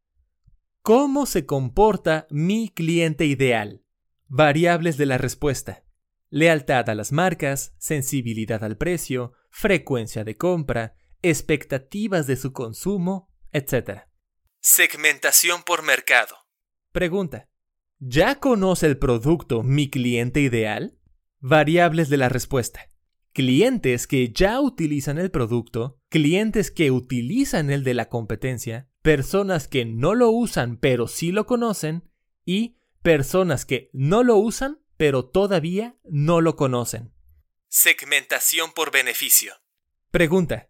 ¿Cómo 0.84 1.28
se 1.28 1.46
comporta 1.46 2.26
mi 2.32 2.70
cliente 2.70 3.26
ideal? 3.26 3.84
Variables 4.28 4.98
de 4.98 5.06
la 5.06 5.20
respuesta. 5.20 5.84
Lealtad 6.32 6.90
a 6.90 6.96
las 6.96 7.12
marcas, 7.12 7.76
sensibilidad 7.78 8.64
al 8.64 8.78
precio, 8.78 9.34
frecuencia 9.52 10.24
de 10.24 10.38
compra, 10.38 10.96
expectativas 11.22 12.26
de 12.26 12.36
su 12.36 12.52
consumo, 12.52 13.30
etc. 13.52 14.06
Segmentación 14.60 15.62
por 15.62 15.84
mercado. 15.84 16.36
Pregunta. 16.92 17.48
¿Ya 18.00 18.40
conoce 18.40 18.88
el 18.88 18.98
producto 18.98 19.62
mi 19.62 19.88
cliente 19.88 20.42
ideal? 20.42 20.98
Variables 21.42 22.10
de 22.10 22.18
la 22.18 22.28
respuesta. 22.28 22.90
Clientes 23.34 24.08
que 24.08 24.34
ya 24.34 24.60
utilizan 24.60 25.20
el 25.20 25.30
producto, 25.30 26.02
clientes 26.10 26.72
que 26.72 26.90
utilizan 26.90 27.70
el 27.70 27.84
de 27.84 27.94
la 27.94 28.10
competencia, 28.10 28.91
personas 29.02 29.68
que 29.68 29.86
no 29.86 30.16
lo 30.16 30.30
usan 30.30 30.78
pero 30.78 31.08
sí 31.08 31.32
lo 31.32 31.46
conocen 31.46 32.10
y 32.46 32.78
personas 33.02 33.66
que 33.66 33.90
no 33.94 34.24
lo 34.24 34.38
usan 34.38 34.82
pero 34.98 35.26
todavía 35.26 35.96
no 36.04 36.42
lo 36.42 36.56
conocen. 36.56 37.14
Segmentación 37.68 38.74
por 38.74 38.92
beneficio. 38.92 39.56
Pregunta. 40.12 40.70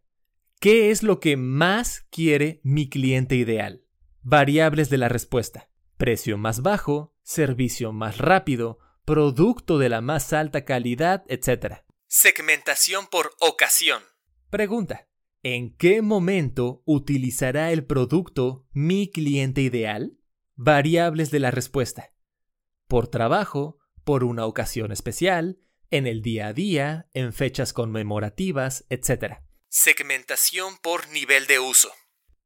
¿Qué 0.59 0.91
es 0.91 1.01
lo 1.01 1.19
que 1.19 1.35
más 1.35 2.05
quiere 2.11 2.61
mi 2.63 2.88
cliente 2.88 3.35
ideal? 3.35 3.83
Variables 4.21 4.89
de 4.91 5.00
la 5.00 5.09
respuesta. 5.09 5.69
Precio 5.97 6.38
más 6.38 6.61
bajo, 6.61 7.15
servicio 7.23 7.91
más 7.91 8.19
rápido, 8.19 8.77
producto 9.03 9.79
de 9.79 9.89
la 9.89 10.01
más 10.01 10.31
alta 10.31 10.63
calidad, 10.63 11.23
etc. 11.27 11.83
Segmentación 12.07 13.07
por 13.07 13.35
ocasión. 13.39 14.03
Pregunta. 14.51 15.07
¿En 15.43 15.75
qué 15.75 16.03
momento 16.03 16.83
utilizará 16.86 17.71
el 17.71 17.83
producto 17.83 18.67
mi 18.74 19.10
cliente 19.10 19.62
ideal? 19.62 20.19
Variables 20.55 21.31
de 21.31 21.39
la 21.39 21.50
respuesta. 21.50 22.13
Por 22.88 23.07
trabajo, 23.07 23.79
por 24.03 24.24
una 24.24 24.45
ocasión 24.45 24.91
especial, 24.91 25.57
en 25.89 26.05
el 26.05 26.21
día 26.21 26.48
a 26.48 26.53
día, 26.53 27.10
en 27.13 27.33
fechas 27.33 27.74
conmemorativas, 27.74 28.86
etc. 28.89 29.39
Segmentación 29.67 30.75
por 30.77 31.10
nivel 31.10 31.48
de 31.48 31.57
uso. 31.57 31.89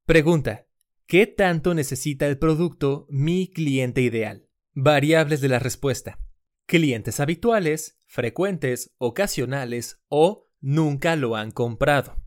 Pregunta. 0.05 0.65
¿Qué 1.05 1.27
tanto 1.27 1.73
necesita 1.73 2.25
el 2.27 2.39
producto 2.39 3.07
mi 3.09 3.51
cliente 3.51 4.01
ideal? 4.01 4.47
Variables 4.73 5.41
de 5.41 5.49
la 5.49 5.59
respuesta. 5.59 6.17
Clientes 6.65 7.19
habituales, 7.19 7.99
frecuentes, 8.07 8.95
ocasionales 8.97 10.01
o 10.07 10.49
nunca 10.61 11.17
lo 11.17 11.35
han 11.35 11.51
comprado. 11.51 12.24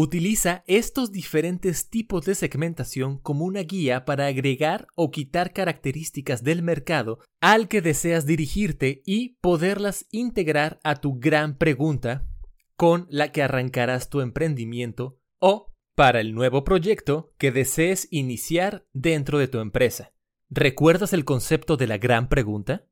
Utiliza 0.00 0.62
estos 0.68 1.10
diferentes 1.10 1.90
tipos 1.90 2.24
de 2.24 2.36
segmentación 2.36 3.18
como 3.18 3.44
una 3.44 3.62
guía 3.62 4.04
para 4.04 4.28
agregar 4.28 4.86
o 4.94 5.10
quitar 5.10 5.52
características 5.52 6.44
del 6.44 6.62
mercado 6.62 7.18
al 7.40 7.66
que 7.66 7.82
deseas 7.82 8.24
dirigirte 8.24 9.02
y 9.04 9.30
poderlas 9.40 10.06
integrar 10.12 10.78
a 10.84 11.00
tu 11.00 11.18
gran 11.18 11.58
pregunta 11.58 12.28
con 12.76 13.08
la 13.10 13.32
que 13.32 13.42
arrancarás 13.42 14.08
tu 14.08 14.20
emprendimiento 14.20 15.18
o 15.40 15.74
para 15.96 16.20
el 16.20 16.32
nuevo 16.32 16.62
proyecto 16.62 17.34
que 17.36 17.50
desees 17.50 18.06
iniciar 18.12 18.86
dentro 18.92 19.40
de 19.40 19.48
tu 19.48 19.58
empresa. 19.58 20.12
¿Recuerdas 20.48 21.12
el 21.12 21.24
concepto 21.24 21.76
de 21.76 21.88
la 21.88 21.98
gran 21.98 22.28
pregunta? 22.28 22.86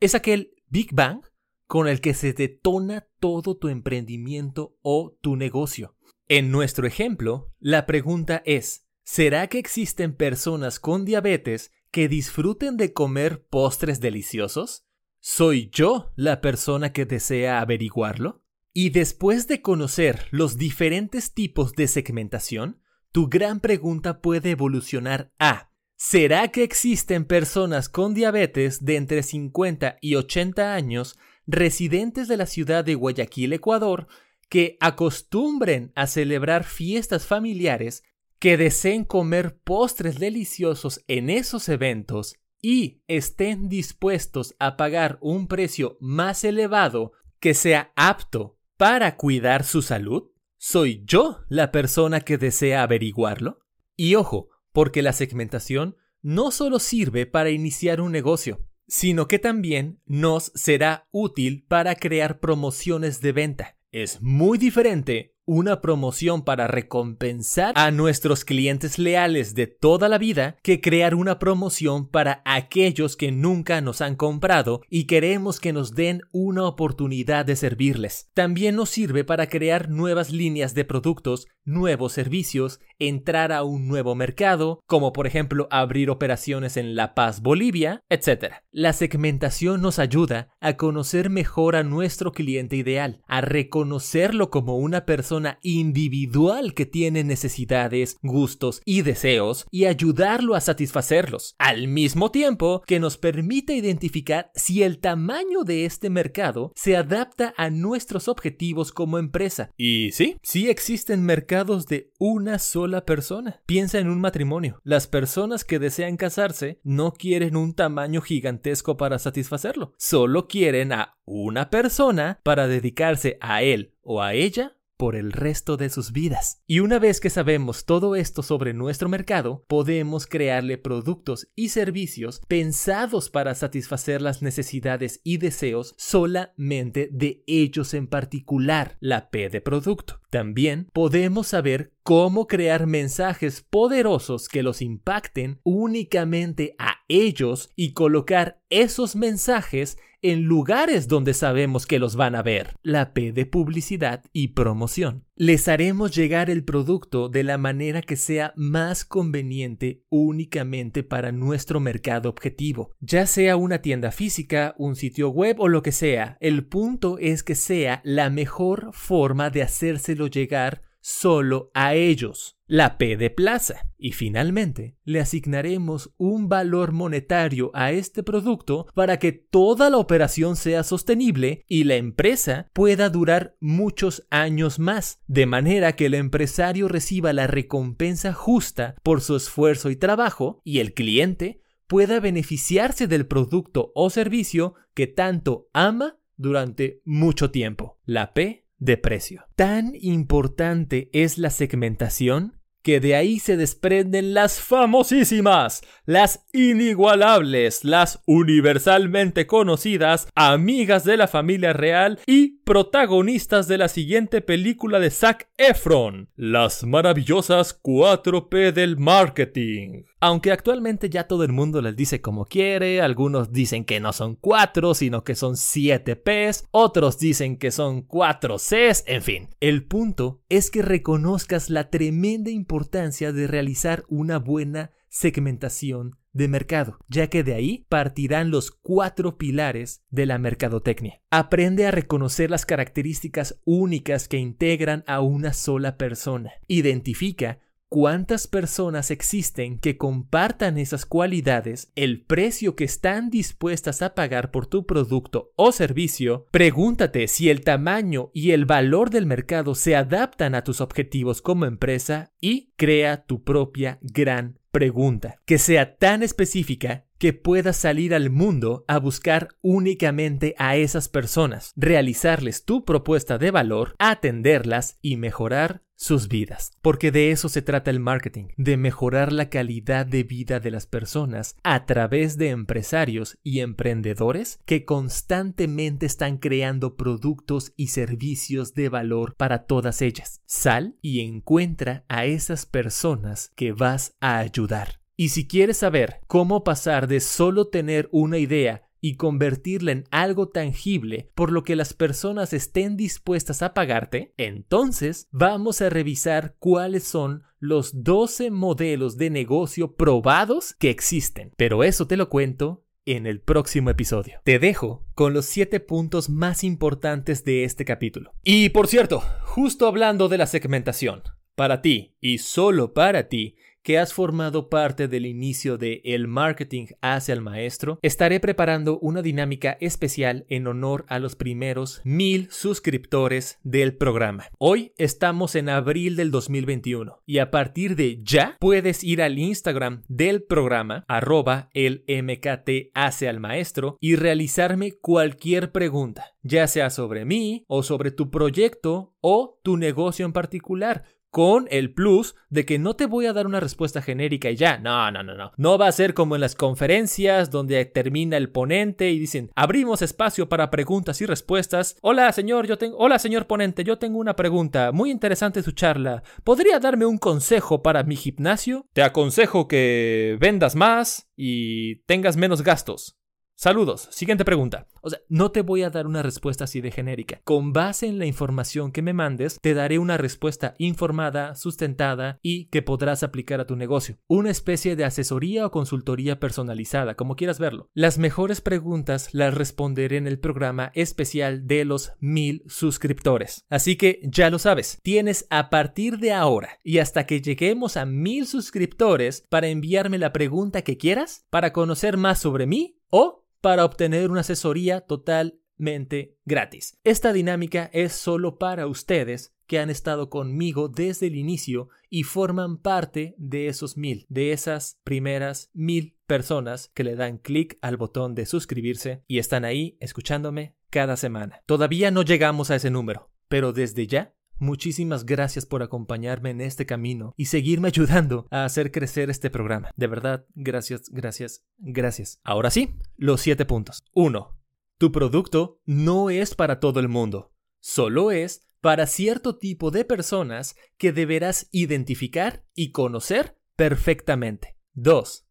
Es 0.00 0.16
aquel 0.16 0.52
Big 0.66 0.92
Bang 0.92 1.20
con 1.68 1.86
el 1.86 2.00
que 2.00 2.12
se 2.12 2.32
detona 2.32 3.06
todo 3.20 3.56
tu 3.56 3.68
emprendimiento 3.68 4.76
o 4.82 5.16
tu 5.20 5.36
negocio. 5.36 5.94
En 6.30 6.52
nuestro 6.52 6.86
ejemplo, 6.86 7.52
la 7.58 7.86
pregunta 7.86 8.40
es, 8.46 8.86
¿será 9.02 9.48
que 9.48 9.58
existen 9.58 10.14
personas 10.14 10.78
con 10.78 11.04
diabetes 11.04 11.72
que 11.90 12.06
disfruten 12.06 12.76
de 12.76 12.92
comer 12.92 13.44
postres 13.50 13.98
deliciosos? 13.98 14.86
¿Soy 15.18 15.70
yo 15.72 16.12
la 16.14 16.40
persona 16.40 16.92
que 16.92 17.04
desea 17.04 17.60
averiguarlo? 17.60 18.44
Y 18.72 18.90
después 18.90 19.48
de 19.48 19.60
conocer 19.60 20.28
los 20.30 20.56
diferentes 20.56 21.34
tipos 21.34 21.72
de 21.72 21.88
segmentación, 21.88 22.80
tu 23.10 23.28
gran 23.28 23.58
pregunta 23.58 24.20
puede 24.20 24.52
evolucionar 24.52 25.32
a 25.40 25.72
¿Será 25.96 26.46
que 26.52 26.62
existen 26.62 27.24
personas 27.24 27.88
con 27.88 28.14
diabetes 28.14 28.84
de 28.84 28.94
entre 28.94 29.24
50 29.24 29.98
y 30.00 30.14
80 30.14 30.74
años 30.74 31.18
residentes 31.48 32.28
de 32.28 32.36
la 32.36 32.46
ciudad 32.46 32.84
de 32.84 32.94
Guayaquil, 32.94 33.52
Ecuador, 33.52 34.06
que 34.50 34.76
acostumbren 34.80 35.92
a 35.94 36.06
celebrar 36.06 36.64
fiestas 36.64 37.24
familiares, 37.24 38.02
que 38.38 38.56
deseen 38.58 39.04
comer 39.04 39.58
postres 39.58 40.18
deliciosos 40.18 41.02
en 41.08 41.30
esos 41.30 41.68
eventos 41.68 42.34
y 42.60 43.02
estén 43.06 43.68
dispuestos 43.68 44.54
a 44.58 44.76
pagar 44.76 45.18
un 45.22 45.46
precio 45.46 45.96
más 46.00 46.44
elevado 46.44 47.12
que 47.38 47.54
sea 47.54 47.92
apto 47.96 48.58
para 48.76 49.16
cuidar 49.16 49.64
su 49.64 49.82
salud? 49.82 50.30
¿Soy 50.58 51.04
yo 51.06 51.40
la 51.48 51.70
persona 51.70 52.20
que 52.20 52.36
desea 52.36 52.82
averiguarlo? 52.82 53.60
Y 53.96 54.16
ojo, 54.16 54.48
porque 54.72 55.00
la 55.00 55.12
segmentación 55.12 55.96
no 56.22 56.50
solo 56.50 56.80
sirve 56.80 57.24
para 57.24 57.50
iniciar 57.50 58.00
un 58.00 58.12
negocio, 58.12 58.66
sino 58.88 59.28
que 59.28 59.38
también 59.38 60.00
nos 60.06 60.50
será 60.54 61.08
útil 61.12 61.64
para 61.68 61.94
crear 61.94 62.40
promociones 62.40 63.20
de 63.20 63.32
venta. 63.32 63.79
Es 63.92 64.22
muy 64.22 64.56
diferente 64.56 65.29
una 65.46 65.80
promoción 65.80 66.42
para 66.42 66.66
recompensar 66.66 67.72
a 67.76 67.90
nuestros 67.90 68.44
clientes 68.44 68.98
leales 68.98 69.54
de 69.54 69.66
toda 69.66 70.08
la 70.08 70.18
vida 70.18 70.56
que 70.62 70.80
crear 70.80 71.14
una 71.14 71.38
promoción 71.38 72.08
para 72.08 72.42
aquellos 72.44 73.16
que 73.16 73.32
nunca 73.32 73.80
nos 73.80 74.00
han 74.00 74.16
comprado 74.16 74.82
y 74.88 75.04
queremos 75.04 75.60
que 75.60 75.72
nos 75.72 75.94
den 75.94 76.22
una 76.32 76.64
oportunidad 76.64 77.44
de 77.44 77.56
servirles. 77.56 78.28
También 78.34 78.76
nos 78.76 78.90
sirve 78.90 79.24
para 79.24 79.48
crear 79.48 79.88
nuevas 79.88 80.30
líneas 80.30 80.74
de 80.74 80.84
productos, 80.84 81.46
nuevos 81.64 82.12
servicios, 82.12 82.80
entrar 82.98 83.52
a 83.52 83.62
un 83.62 83.88
nuevo 83.88 84.14
mercado, 84.14 84.82
como 84.86 85.12
por 85.12 85.26
ejemplo 85.26 85.68
abrir 85.70 86.10
operaciones 86.10 86.76
en 86.76 86.94
La 86.94 87.14
Paz, 87.14 87.42
Bolivia, 87.42 88.02
etc. 88.08 88.54
La 88.70 88.92
segmentación 88.92 89.80
nos 89.80 89.98
ayuda 89.98 90.48
a 90.60 90.76
conocer 90.76 91.30
mejor 91.30 91.76
a 91.76 91.82
nuestro 91.82 92.32
cliente 92.32 92.76
ideal, 92.76 93.22
a 93.26 93.40
reconocerlo 93.40 94.50
como 94.50 94.76
una 94.76 95.06
persona 95.30 95.60
individual 95.62 96.74
que 96.74 96.86
tiene 96.86 97.22
necesidades, 97.22 98.18
gustos 98.20 98.82
y 98.84 99.02
deseos 99.02 99.64
y 99.70 99.84
ayudarlo 99.84 100.56
a 100.56 100.60
satisfacerlos, 100.60 101.54
al 101.56 101.86
mismo 101.86 102.32
tiempo 102.32 102.82
que 102.84 102.98
nos 102.98 103.16
permite 103.16 103.74
identificar 103.74 104.50
si 104.56 104.82
el 104.82 104.98
tamaño 104.98 105.62
de 105.62 105.84
este 105.84 106.10
mercado 106.10 106.72
se 106.74 106.96
adapta 106.96 107.54
a 107.56 107.70
nuestros 107.70 108.26
objetivos 108.26 108.90
como 108.90 109.18
empresa. 109.18 109.70
Y 109.76 110.10
sí, 110.10 110.36
sí 110.42 110.68
existen 110.68 111.22
mercados 111.22 111.86
de 111.86 112.10
una 112.18 112.58
sola 112.58 113.06
persona. 113.06 113.62
Piensa 113.66 114.00
en 114.00 114.08
un 114.08 114.20
matrimonio. 114.20 114.80
Las 114.82 115.06
personas 115.06 115.64
que 115.64 115.78
desean 115.78 116.16
casarse 116.16 116.80
no 116.82 117.12
quieren 117.12 117.54
un 117.54 117.74
tamaño 117.74 118.20
gigantesco 118.20 118.96
para 118.96 119.20
satisfacerlo, 119.20 119.92
solo 119.96 120.48
quieren 120.48 120.92
a 120.92 121.20
una 121.24 121.70
persona 121.70 122.40
para 122.42 122.66
dedicarse 122.66 123.38
a 123.40 123.62
él 123.62 123.94
o 124.02 124.22
a 124.22 124.34
ella 124.34 124.76
por 125.00 125.16
el 125.16 125.32
resto 125.32 125.78
de 125.78 125.88
sus 125.88 126.12
vidas. 126.12 126.62
Y 126.66 126.80
una 126.80 126.98
vez 126.98 127.20
que 127.20 127.30
sabemos 127.30 127.86
todo 127.86 128.16
esto 128.16 128.42
sobre 128.42 128.74
nuestro 128.74 129.08
mercado, 129.08 129.64
podemos 129.66 130.26
crearle 130.26 130.76
productos 130.76 131.48
y 131.56 131.70
servicios 131.70 132.42
pensados 132.48 133.30
para 133.30 133.54
satisfacer 133.54 134.20
las 134.20 134.42
necesidades 134.42 135.22
y 135.24 135.38
deseos 135.38 135.94
solamente 135.96 137.08
de 137.12 137.42
ellos 137.46 137.94
en 137.94 138.08
particular, 138.08 138.98
la 139.00 139.30
P 139.30 139.48
de 139.48 139.62
producto. 139.62 140.20
También 140.28 140.90
podemos 140.92 141.46
saber 141.46 141.94
cómo 142.02 142.46
crear 142.46 142.86
mensajes 142.86 143.62
poderosos 143.62 144.48
que 144.48 144.62
los 144.62 144.82
impacten 144.82 145.60
únicamente 145.62 146.74
a 146.78 146.96
ellos 147.08 147.70
y 147.74 147.94
colocar 147.94 148.60
esos 148.68 149.16
mensajes 149.16 149.96
en 150.22 150.42
lugares 150.42 151.08
donde 151.08 151.34
sabemos 151.34 151.86
que 151.86 151.98
los 151.98 152.16
van 152.16 152.34
a 152.34 152.42
ver. 152.42 152.74
La 152.82 153.12
P 153.12 153.32
de 153.32 153.46
publicidad 153.46 154.24
y 154.32 154.48
promoción. 154.48 155.24
Les 155.36 155.68
haremos 155.68 156.14
llegar 156.14 156.50
el 156.50 156.64
producto 156.64 157.28
de 157.28 157.44
la 157.44 157.56
manera 157.56 158.02
que 158.02 158.16
sea 158.16 158.52
más 158.56 159.04
conveniente 159.04 160.04
únicamente 160.10 161.02
para 161.02 161.32
nuestro 161.32 161.80
mercado 161.80 162.28
objetivo, 162.28 162.94
ya 163.00 163.26
sea 163.26 163.56
una 163.56 163.80
tienda 163.80 164.10
física, 164.10 164.74
un 164.76 164.96
sitio 164.96 165.30
web 165.30 165.56
o 165.58 165.68
lo 165.68 165.82
que 165.82 165.92
sea. 165.92 166.36
El 166.40 166.66
punto 166.66 167.18
es 167.18 167.42
que 167.42 167.54
sea 167.54 168.00
la 168.04 168.28
mejor 168.28 168.90
forma 168.92 169.50
de 169.50 169.62
hacérselo 169.62 170.26
llegar 170.26 170.82
solo 171.00 171.70
a 171.74 171.94
ellos, 171.94 172.56
la 172.66 172.98
P 172.98 173.16
de 173.16 173.30
plaza. 173.30 173.88
Y 173.98 174.12
finalmente, 174.12 174.96
le 175.04 175.20
asignaremos 175.20 176.14
un 176.16 176.48
valor 176.48 176.92
monetario 176.92 177.70
a 177.74 177.92
este 177.92 178.22
producto 178.22 178.86
para 178.94 179.18
que 179.18 179.32
toda 179.32 179.90
la 179.90 179.98
operación 179.98 180.56
sea 180.56 180.82
sostenible 180.82 181.64
y 181.68 181.84
la 181.84 181.96
empresa 181.96 182.70
pueda 182.72 183.10
durar 183.10 183.56
muchos 183.60 184.26
años 184.30 184.78
más, 184.78 185.20
de 185.26 185.46
manera 185.46 185.96
que 185.96 186.06
el 186.06 186.14
empresario 186.14 186.88
reciba 186.88 187.32
la 187.32 187.46
recompensa 187.46 188.32
justa 188.32 188.94
por 189.02 189.20
su 189.20 189.36
esfuerzo 189.36 189.90
y 189.90 189.96
trabajo 189.96 190.60
y 190.64 190.78
el 190.78 190.94
cliente 190.94 191.60
pueda 191.86 192.20
beneficiarse 192.20 193.08
del 193.08 193.26
producto 193.26 193.90
o 193.96 194.10
servicio 194.10 194.74
que 194.94 195.08
tanto 195.08 195.68
ama 195.72 196.18
durante 196.36 197.02
mucho 197.04 197.50
tiempo. 197.50 197.98
La 198.04 198.32
P 198.32 198.69
de 198.80 198.96
precio. 198.96 199.44
Tan 199.54 199.92
importante 199.94 201.08
es 201.12 201.38
la 201.38 201.50
segmentación 201.50 202.60
que 202.82 203.00
de 203.00 203.14
ahí 203.14 203.38
se 203.38 203.56
desprenden 203.56 204.32
las 204.34 204.60
famosísimas, 204.60 205.82
las 206.06 206.46
inigualables, 206.52 207.84
las 207.84 208.22
universalmente 208.26 209.46
conocidas 209.46 210.28
amigas 210.34 211.04
de 211.04 211.16
la 211.16 211.28
familia 211.28 211.72
real 211.72 212.18
y 212.26 212.60
protagonistas 212.62 213.68
de 213.68 213.78
la 213.78 213.88
siguiente 213.88 214.40
película 214.40 214.98
de 214.98 215.10
Zac 215.10 215.48
Efron, 215.58 216.30
las 216.36 216.84
maravillosas 216.84 217.80
4P 217.82 218.72
del 218.72 218.96
marketing. 218.96 220.04
Aunque 220.20 220.52
actualmente 220.52 221.08
ya 221.08 221.24
todo 221.24 221.44
el 221.44 221.52
mundo 221.52 221.80
les 221.80 221.96
dice 221.96 222.20
como 222.20 222.44
quiere, 222.44 223.00
algunos 223.00 223.52
dicen 223.52 223.86
que 223.86 224.00
no 224.00 224.12
son 224.12 224.36
4, 224.36 224.94
sino 224.94 225.24
que 225.24 225.34
son 225.34 225.56
7 225.56 226.16
Ps, 226.16 226.66
otros 226.70 227.18
dicen 227.18 227.56
que 227.56 227.70
son 227.70 228.02
4 228.02 228.56
Cs, 228.58 229.04
en 229.06 229.22
fin. 229.22 229.48
El 229.60 229.84
punto 229.84 230.42
es 230.50 230.70
que 230.70 230.82
reconozcas 230.82 231.70
la 231.70 231.88
tremenda 231.88 232.50
importancia 232.50 233.32
de 233.32 233.46
realizar 233.46 234.04
una 234.08 234.38
buena 234.38 234.90
segmentación 235.08 236.16
de 236.32 236.48
mercado, 236.48 236.98
ya 237.08 237.28
que 237.28 237.42
de 237.42 237.54
ahí 237.54 237.86
partirán 237.88 238.50
los 238.50 238.70
cuatro 238.70 239.36
pilares 239.36 240.04
de 240.10 240.26
la 240.26 240.38
mercadotecnia. 240.38 241.20
Aprende 241.30 241.86
a 241.86 241.90
reconocer 241.90 242.50
las 242.50 242.66
características 242.66 243.60
únicas 243.64 244.28
que 244.28 244.36
integran 244.36 245.02
a 245.06 245.20
una 245.20 245.52
sola 245.52 245.96
persona. 245.96 246.52
Identifica 246.68 247.58
cuántas 247.90 248.46
personas 248.46 249.10
existen 249.10 249.78
que 249.78 249.98
compartan 249.98 250.78
esas 250.78 251.04
cualidades, 251.04 251.92
el 251.96 252.22
precio 252.22 252.76
que 252.76 252.84
están 252.84 253.30
dispuestas 253.30 254.00
a 254.00 254.14
pagar 254.14 254.52
por 254.52 254.66
tu 254.66 254.86
producto 254.86 255.52
o 255.56 255.72
servicio, 255.72 256.46
pregúntate 256.52 257.26
si 257.28 257.50
el 257.50 257.62
tamaño 257.62 258.30
y 258.32 258.52
el 258.52 258.64
valor 258.64 259.10
del 259.10 259.26
mercado 259.26 259.74
se 259.74 259.96
adaptan 259.96 260.54
a 260.54 260.62
tus 260.62 260.80
objetivos 260.80 261.42
como 261.42 261.66
empresa 261.66 262.32
y 262.40 262.70
crea 262.76 263.26
tu 263.26 263.42
propia 263.42 263.98
gran 264.00 264.60
pregunta, 264.70 265.36
que 265.44 265.58
sea 265.58 265.96
tan 265.96 266.22
específica 266.22 267.06
que 267.18 267.32
puedas 267.32 267.76
salir 267.76 268.14
al 268.14 268.30
mundo 268.30 268.84
a 268.86 268.98
buscar 268.98 269.48
únicamente 269.62 270.54
a 270.58 270.76
esas 270.76 271.08
personas, 271.08 271.72
realizarles 271.76 272.64
tu 272.64 272.84
propuesta 272.84 273.36
de 273.36 273.50
valor, 273.50 273.96
atenderlas 273.98 274.98
y 275.02 275.16
mejorar 275.16 275.82
sus 276.00 276.28
vidas. 276.28 276.72
Porque 276.80 277.12
de 277.12 277.30
eso 277.30 277.50
se 277.50 277.60
trata 277.60 277.90
el 277.90 278.00
marketing, 278.00 278.46
de 278.56 278.78
mejorar 278.78 279.32
la 279.32 279.50
calidad 279.50 280.06
de 280.06 280.24
vida 280.24 280.58
de 280.58 280.70
las 280.70 280.86
personas 280.86 281.56
a 281.62 281.84
través 281.84 282.38
de 282.38 282.48
empresarios 282.48 283.38
y 283.42 283.60
emprendedores 283.60 284.60
que 284.64 284.86
constantemente 284.86 286.06
están 286.06 286.38
creando 286.38 286.96
productos 286.96 287.74
y 287.76 287.88
servicios 287.88 288.72
de 288.72 288.88
valor 288.88 289.34
para 289.36 289.66
todas 289.66 290.00
ellas. 290.00 290.40
Sal 290.46 290.96
y 291.02 291.20
encuentra 291.20 292.04
a 292.08 292.24
esas 292.24 292.64
personas 292.64 293.52
que 293.54 293.72
vas 293.72 294.16
a 294.20 294.38
ayudar. 294.38 295.00
Y 295.16 295.28
si 295.28 295.46
quieres 295.46 295.76
saber 295.76 296.20
cómo 296.26 296.64
pasar 296.64 297.06
de 297.06 297.20
solo 297.20 297.68
tener 297.68 298.08
una 298.10 298.38
idea 298.38 298.88
y 299.00 299.16
convertirla 299.16 299.92
en 299.92 300.04
algo 300.10 300.48
tangible 300.48 301.30
por 301.34 301.52
lo 301.52 301.62
que 301.62 301.76
las 301.76 301.94
personas 301.94 302.52
estén 302.52 302.96
dispuestas 302.96 303.62
a 303.62 303.74
pagarte, 303.74 304.34
entonces 304.36 305.28
vamos 305.30 305.80
a 305.80 305.90
revisar 305.90 306.56
cuáles 306.58 307.04
son 307.04 307.44
los 307.58 308.02
12 308.02 308.50
modelos 308.50 309.16
de 309.16 309.30
negocio 309.30 309.94
probados 309.94 310.74
que 310.74 310.90
existen. 310.90 311.52
Pero 311.56 311.84
eso 311.84 312.06
te 312.06 312.16
lo 312.16 312.28
cuento 312.28 312.84
en 313.06 313.26
el 313.26 313.40
próximo 313.40 313.90
episodio. 313.90 314.40
Te 314.44 314.58
dejo 314.58 315.04
con 315.14 315.32
los 315.32 315.46
7 315.46 315.80
puntos 315.80 316.28
más 316.28 316.64
importantes 316.64 317.44
de 317.44 317.64
este 317.64 317.84
capítulo. 317.84 318.32
Y 318.42 318.70
por 318.70 318.86
cierto, 318.86 319.22
justo 319.42 319.86
hablando 319.86 320.28
de 320.28 320.38
la 320.38 320.46
segmentación, 320.46 321.22
para 321.54 321.82
ti 321.82 322.16
y 322.20 322.38
solo 322.38 322.94
para 322.94 323.28
ti, 323.28 323.56
que 323.82 323.98
has 323.98 324.12
formado 324.12 324.68
parte 324.68 325.08
del 325.08 325.26
inicio 325.26 325.78
de 325.78 326.00
El 326.04 326.28
Marketing 326.28 326.86
hacia 327.00 327.32
el 327.32 327.40
Maestro, 327.40 327.98
estaré 328.02 328.40
preparando 328.40 328.98
una 328.98 329.22
dinámica 329.22 329.76
especial 329.80 330.44
en 330.48 330.66
honor 330.66 331.04
a 331.08 331.18
los 331.18 331.36
primeros 331.36 332.00
mil 332.04 332.50
suscriptores 332.50 333.58
del 333.62 333.96
programa. 333.96 334.48
Hoy 334.58 334.92
estamos 334.96 335.54
en 335.54 335.68
abril 335.68 336.16
del 336.16 336.30
2021 336.30 337.22
y 337.26 337.38
a 337.38 337.50
partir 337.50 337.96
de 337.96 338.20
ya 338.22 338.56
puedes 338.60 339.02
ir 339.04 339.22
al 339.22 339.38
Instagram 339.38 340.02
del 340.08 340.42
programa 340.42 341.04
arroba 341.08 341.70
el 341.74 342.04
MKT 342.08 342.92
maestro 343.38 343.96
y 344.00 344.16
realizarme 344.16 344.92
cualquier 344.92 345.72
pregunta, 345.72 346.34
ya 346.42 346.66
sea 346.66 346.90
sobre 346.90 347.24
mí 347.24 347.64
o 347.66 347.82
sobre 347.82 348.10
tu 348.10 348.30
proyecto 348.30 349.14
o 349.20 349.58
tu 349.62 349.76
negocio 349.76 350.26
en 350.26 350.32
particular 350.32 351.04
con 351.30 351.66
el 351.70 351.94
plus 351.94 352.34
de 352.48 352.64
que 352.64 352.78
no 352.78 352.96
te 352.96 353.06
voy 353.06 353.26
a 353.26 353.32
dar 353.32 353.46
una 353.46 353.60
respuesta 353.60 354.02
genérica 354.02 354.50
y 354.50 354.56
ya. 354.56 354.78
No, 354.78 355.10
no, 355.10 355.22
no, 355.22 355.34
no. 355.34 355.52
No 355.56 355.78
va 355.78 355.86
a 355.86 355.92
ser 355.92 356.14
como 356.14 356.34
en 356.34 356.40
las 356.40 356.54
conferencias 356.54 357.50
donde 357.50 357.84
termina 357.84 358.36
el 358.36 358.50
ponente 358.50 359.10
y 359.10 359.18
dicen, 359.18 359.50
abrimos 359.54 360.02
espacio 360.02 360.48
para 360.48 360.70
preguntas 360.70 361.20
y 361.20 361.26
respuestas. 361.26 361.96
Hola, 362.02 362.32
señor, 362.32 362.66
yo 362.66 362.78
tengo 362.78 362.96
Hola, 362.98 363.18
señor 363.18 363.46
ponente, 363.46 363.84
yo 363.84 363.98
tengo 363.98 364.18
una 364.18 364.36
pregunta. 364.36 364.92
Muy 364.92 365.10
interesante 365.10 365.62
su 365.62 365.72
charla. 365.72 366.22
¿Podría 366.44 366.78
darme 366.80 367.06
un 367.06 367.18
consejo 367.18 367.82
para 367.82 368.02
mi 368.02 368.16
gimnasio? 368.16 368.86
Te 368.92 369.02
aconsejo 369.02 369.68
que 369.68 370.36
vendas 370.40 370.74
más 370.74 371.30
y 371.36 371.96
tengas 372.06 372.36
menos 372.36 372.62
gastos. 372.62 373.19
Saludos. 373.62 374.08
Siguiente 374.10 374.46
pregunta. 374.46 374.86
O 375.02 375.10
sea, 375.10 375.18
no 375.28 375.52
te 375.52 375.60
voy 375.60 375.82
a 375.82 375.90
dar 375.90 376.06
una 376.06 376.22
respuesta 376.22 376.64
así 376.64 376.80
de 376.80 376.90
genérica. 376.90 377.42
Con 377.44 377.74
base 377.74 378.06
en 378.06 378.18
la 378.18 378.24
información 378.24 378.90
que 378.90 379.02
me 379.02 379.12
mandes, 379.12 379.58
te 379.60 379.74
daré 379.74 379.98
una 379.98 380.16
respuesta 380.16 380.74
informada, 380.78 381.54
sustentada 381.56 382.38
y 382.40 382.68
que 382.68 382.80
podrás 382.80 383.22
aplicar 383.22 383.60
a 383.60 383.66
tu 383.66 383.76
negocio. 383.76 384.16
Una 384.28 384.48
especie 384.48 384.96
de 384.96 385.04
asesoría 385.04 385.66
o 385.66 385.70
consultoría 385.70 386.40
personalizada, 386.40 387.16
como 387.16 387.36
quieras 387.36 387.58
verlo. 387.58 387.90
Las 387.92 388.16
mejores 388.16 388.62
preguntas 388.62 389.28
las 389.32 389.52
responderé 389.52 390.16
en 390.16 390.26
el 390.26 390.38
programa 390.38 390.90
especial 390.94 391.66
de 391.66 391.84
los 391.84 392.14
mil 392.18 392.62
suscriptores. 392.66 393.66
Así 393.68 393.96
que 393.96 394.22
ya 394.22 394.48
lo 394.48 394.58
sabes, 394.58 394.98
tienes 395.02 395.46
a 395.50 395.68
partir 395.68 396.16
de 396.16 396.32
ahora 396.32 396.78
y 396.82 396.96
hasta 396.96 397.26
que 397.26 397.42
lleguemos 397.42 397.98
a 397.98 398.06
mil 398.06 398.46
suscriptores 398.46 399.44
para 399.50 399.68
enviarme 399.68 400.16
la 400.16 400.32
pregunta 400.32 400.80
que 400.80 400.96
quieras, 400.96 401.44
para 401.50 401.74
conocer 401.74 402.16
más 402.16 402.38
sobre 402.38 402.66
mí 402.66 402.96
o 403.10 403.40
para 403.60 403.84
obtener 403.84 404.30
una 404.30 404.40
asesoría 404.40 405.00
totalmente 405.02 406.36
gratis. 406.44 406.98
Esta 407.04 407.32
dinámica 407.32 407.90
es 407.92 408.12
solo 408.12 408.58
para 408.58 408.86
ustedes 408.86 409.54
que 409.66 409.78
han 409.78 409.88
estado 409.88 410.30
conmigo 410.30 410.88
desde 410.88 411.28
el 411.28 411.36
inicio 411.36 411.90
y 412.08 412.24
forman 412.24 412.78
parte 412.78 413.36
de 413.38 413.68
esos 413.68 413.96
mil, 413.96 414.26
de 414.28 414.50
esas 414.50 414.98
primeras 415.04 415.70
mil 415.74 416.16
personas 416.26 416.90
que 416.92 417.04
le 417.04 417.14
dan 417.14 417.38
clic 417.38 417.78
al 417.80 417.96
botón 417.96 418.34
de 418.34 418.46
suscribirse 418.46 419.22
y 419.28 419.38
están 419.38 419.64
ahí 419.64 419.96
escuchándome 420.00 420.74
cada 420.90 421.16
semana. 421.16 421.62
Todavía 421.66 422.10
no 422.10 422.22
llegamos 422.22 422.72
a 422.72 422.76
ese 422.76 422.90
número, 422.90 423.30
pero 423.48 423.72
desde 423.72 424.08
ya 424.08 424.34
Muchísimas 424.60 425.24
gracias 425.24 425.64
por 425.64 425.82
acompañarme 425.82 426.50
en 426.50 426.60
este 426.60 426.84
camino 426.84 427.32
y 427.38 427.46
seguirme 427.46 427.88
ayudando 427.88 428.46
a 428.50 428.66
hacer 428.66 428.92
crecer 428.92 429.30
este 429.30 429.48
programa. 429.48 429.90
De 429.96 430.06
verdad, 430.06 430.44
gracias, 430.54 431.08
gracias, 431.10 431.64
gracias. 431.78 432.40
Ahora 432.44 432.70
sí, 432.70 432.94
los 433.16 433.40
siete 433.40 433.64
puntos. 433.64 434.02
1. 434.12 434.54
Tu 434.98 435.12
producto 435.12 435.80
no 435.86 436.28
es 436.28 436.54
para 436.54 436.78
todo 436.78 437.00
el 437.00 437.08
mundo, 437.08 437.54
solo 437.80 438.30
es 438.30 438.68
para 438.82 439.06
cierto 439.06 439.56
tipo 439.56 439.90
de 439.90 440.04
personas 440.04 440.76
que 440.98 441.12
deberás 441.12 441.68
identificar 441.72 442.66
y 442.74 442.92
conocer 442.92 443.56
perfectamente. 443.76 444.76
2. 444.92 445.49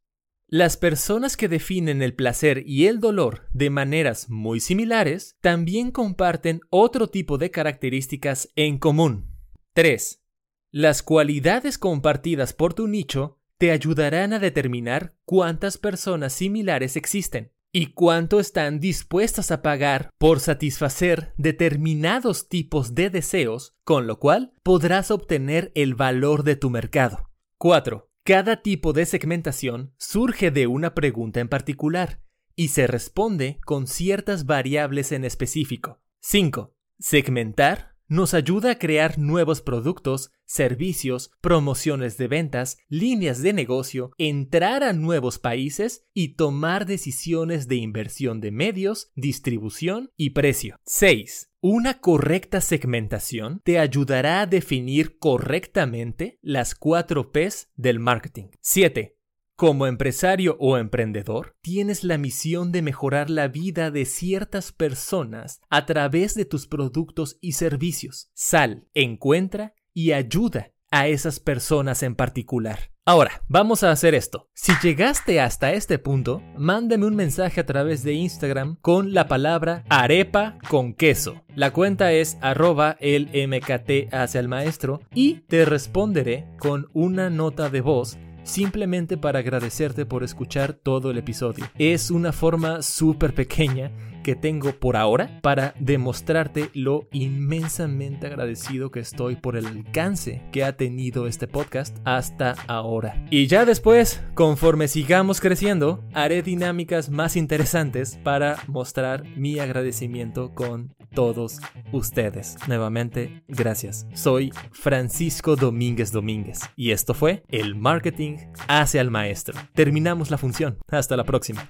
Las 0.51 0.77
personas 0.77 1.37
que 1.37 1.47
definen 1.47 2.01
el 2.01 2.15
placer 2.15 2.63
y 2.65 2.87
el 2.87 2.99
dolor 2.99 3.47
de 3.53 3.69
maneras 3.69 4.31
muy 4.31 4.59
similares 4.59 5.37
también 5.41 5.91
comparten 5.91 6.61
otro 6.71 7.07
tipo 7.07 7.37
de 7.37 7.51
características 7.51 8.49
en 8.55 8.79
común. 8.79 9.29
3. 9.73 10.23
Las 10.71 11.03
cualidades 11.03 11.77
compartidas 11.77 12.53
por 12.53 12.73
tu 12.73 12.87
nicho 12.87 13.37
te 13.59 13.69
ayudarán 13.69 14.33
a 14.33 14.39
determinar 14.39 15.13
cuántas 15.23 15.77
personas 15.77 16.33
similares 16.33 16.95
existen 16.95 17.51
y 17.71 17.93
cuánto 17.93 18.39
están 18.39 18.79
dispuestas 18.79 19.51
a 19.51 19.61
pagar 19.61 20.09
por 20.17 20.39
satisfacer 20.39 21.31
determinados 21.37 22.49
tipos 22.49 22.95
de 22.95 23.11
deseos, 23.11 23.75
con 23.83 24.07
lo 24.07 24.17
cual 24.17 24.53
podrás 24.63 25.11
obtener 25.11 25.71
el 25.75 25.93
valor 25.93 26.41
de 26.41 26.55
tu 26.55 26.71
mercado. 26.71 27.29
4. 27.59 28.08
Cada 28.29 28.61
tipo 28.61 28.93
de 28.93 29.07
segmentación 29.07 29.91
surge 29.97 30.51
de 30.51 30.67
una 30.67 30.93
pregunta 30.93 31.39
en 31.39 31.49
particular 31.49 32.21
y 32.55 32.67
se 32.67 32.85
responde 32.85 33.57
con 33.65 33.87
ciertas 33.87 34.45
variables 34.45 35.11
en 35.11 35.25
específico. 35.25 35.99
5. 36.19 36.71
Segmentar 36.99 37.95
nos 38.09 38.33
ayuda 38.33 38.71
a 38.71 38.79
crear 38.79 39.17
nuevos 39.17 39.61
productos, 39.61 40.31
servicios, 40.45 41.31
promociones 41.41 42.17
de 42.17 42.27
ventas, 42.27 42.77
líneas 42.89 43.41
de 43.41 43.53
negocio, 43.53 44.11
entrar 44.17 44.83
a 44.83 44.93
nuevos 44.93 45.39
países 45.39 46.07
y 46.13 46.35
tomar 46.35 46.85
decisiones 46.85 47.67
de 47.67 47.75
inversión 47.75 48.41
de 48.41 48.51
medios, 48.51 49.11
distribución 49.15 50.11
y 50.17 50.31
precio. 50.31 50.77
6. 50.85 51.51
Una 51.61 51.99
correcta 51.99 52.61
segmentación 52.61 53.61
te 53.63 53.79
ayudará 53.79 54.41
a 54.41 54.47
definir 54.47 55.19
correctamente 55.19 56.39
las 56.41 56.73
4 56.73 57.31
Ps 57.31 57.69
del 57.75 57.99
marketing. 57.99 58.47
7. 58.61 59.18
Como 59.59 59.87
empresario 59.87 60.55
o 60.61 60.77
emprendedor, 60.77 61.57
tienes 61.59 62.05
la 62.05 62.17
misión 62.17 62.71
de 62.71 62.81
mejorar 62.81 63.29
la 63.29 63.49
vida 63.49 63.91
de 63.91 64.05
ciertas 64.05 64.71
personas 64.71 65.59
a 65.69 65.85
través 65.85 66.33
de 66.33 66.45
tus 66.45 66.65
productos 66.65 67.37
y 67.41 67.51
servicios. 67.51 68.31
Sal, 68.33 68.87
encuentra 68.93 69.73
y 69.93 70.13
ayuda 70.13 70.71
a 70.91 71.09
esas 71.09 71.41
personas 71.41 72.03
en 72.03 72.15
particular. 72.15 72.91
Ahora, 73.03 73.43
vamos 73.49 73.83
a 73.83 73.91
hacer 73.91 74.15
esto. 74.15 74.47
Si 74.53 74.71
llegaste 74.81 75.41
hasta 75.41 75.73
este 75.73 75.99
punto, 75.99 76.41
mándame 76.57 77.05
un 77.05 77.17
mensaje 77.17 77.59
a 77.59 77.65
través 77.65 78.01
de 78.03 78.13
Instagram 78.13 78.77
con 78.79 79.13
la 79.13 79.27
palabra 79.27 79.83
arepa 79.89 80.57
con 80.69 80.93
queso. 80.93 81.43
La 81.53 81.73
cuenta 81.73 82.13
es 82.13 82.37
arroba 82.39 82.95
el 83.01 83.25
mkt 83.49 84.13
maestro 84.47 85.01
y 85.13 85.41
te 85.49 85.65
responderé 85.65 86.47
con 86.59 86.87
una 86.93 87.29
nota 87.29 87.69
de 87.69 87.81
voz 87.81 88.17
simplemente 88.49 89.17
para 89.17 89.39
agradecerte 89.39 90.05
por 90.05 90.23
escuchar 90.23 90.73
todo 90.73 91.11
el 91.11 91.17
episodio. 91.17 91.65
Es 91.77 92.11
una 92.11 92.31
forma 92.31 92.81
súper 92.81 93.33
pequeña 93.33 93.91
que 94.23 94.35
tengo 94.35 94.71
por 94.73 94.97
ahora 94.97 95.39
para 95.41 95.73
demostrarte 95.79 96.69
lo 96.73 97.07
inmensamente 97.11 98.27
agradecido 98.27 98.91
que 98.91 98.99
estoy 98.99 99.35
por 99.35 99.55
el 99.55 99.65
alcance 99.65 100.41
que 100.51 100.63
ha 100.63 100.75
tenido 100.75 101.27
este 101.27 101.47
podcast 101.47 101.97
hasta 102.05 102.55
ahora. 102.67 103.25
Y 103.29 103.47
ya 103.47 103.65
después, 103.65 104.21
conforme 104.33 104.87
sigamos 104.87 105.41
creciendo, 105.41 106.03
haré 106.13 106.41
dinámicas 106.41 107.09
más 107.09 107.35
interesantes 107.35 108.19
para 108.23 108.57
mostrar 108.67 109.23
mi 109.35 109.59
agradecimiento 109.59 110.53
con 110.53 110.95
todos 111.13 111.59
ustedes. 111.91 112.57
Nuevamente, 112.67 113.43
gracias. 113.47 114.07
Soy 114.13 114.51
Francisco 114.71 115.55
Domínguez 115.55 116.11
Domínguez 116.11 116.61
y 116.75 116.91
esto 116.91 117.13
fue 117.13 117.43
El 117.49 117.75
Marketing 117.75 118.37
hacia 118.67 119.01
el 119.01 119.11
Maestro. 119.11 119.59
Terminamos 119.73 120.31
la 120.31 120.37
función. 120.37 120.77
Hasta 120.89 121.17
la 121.17 121.23
próxima. 121.23 121.69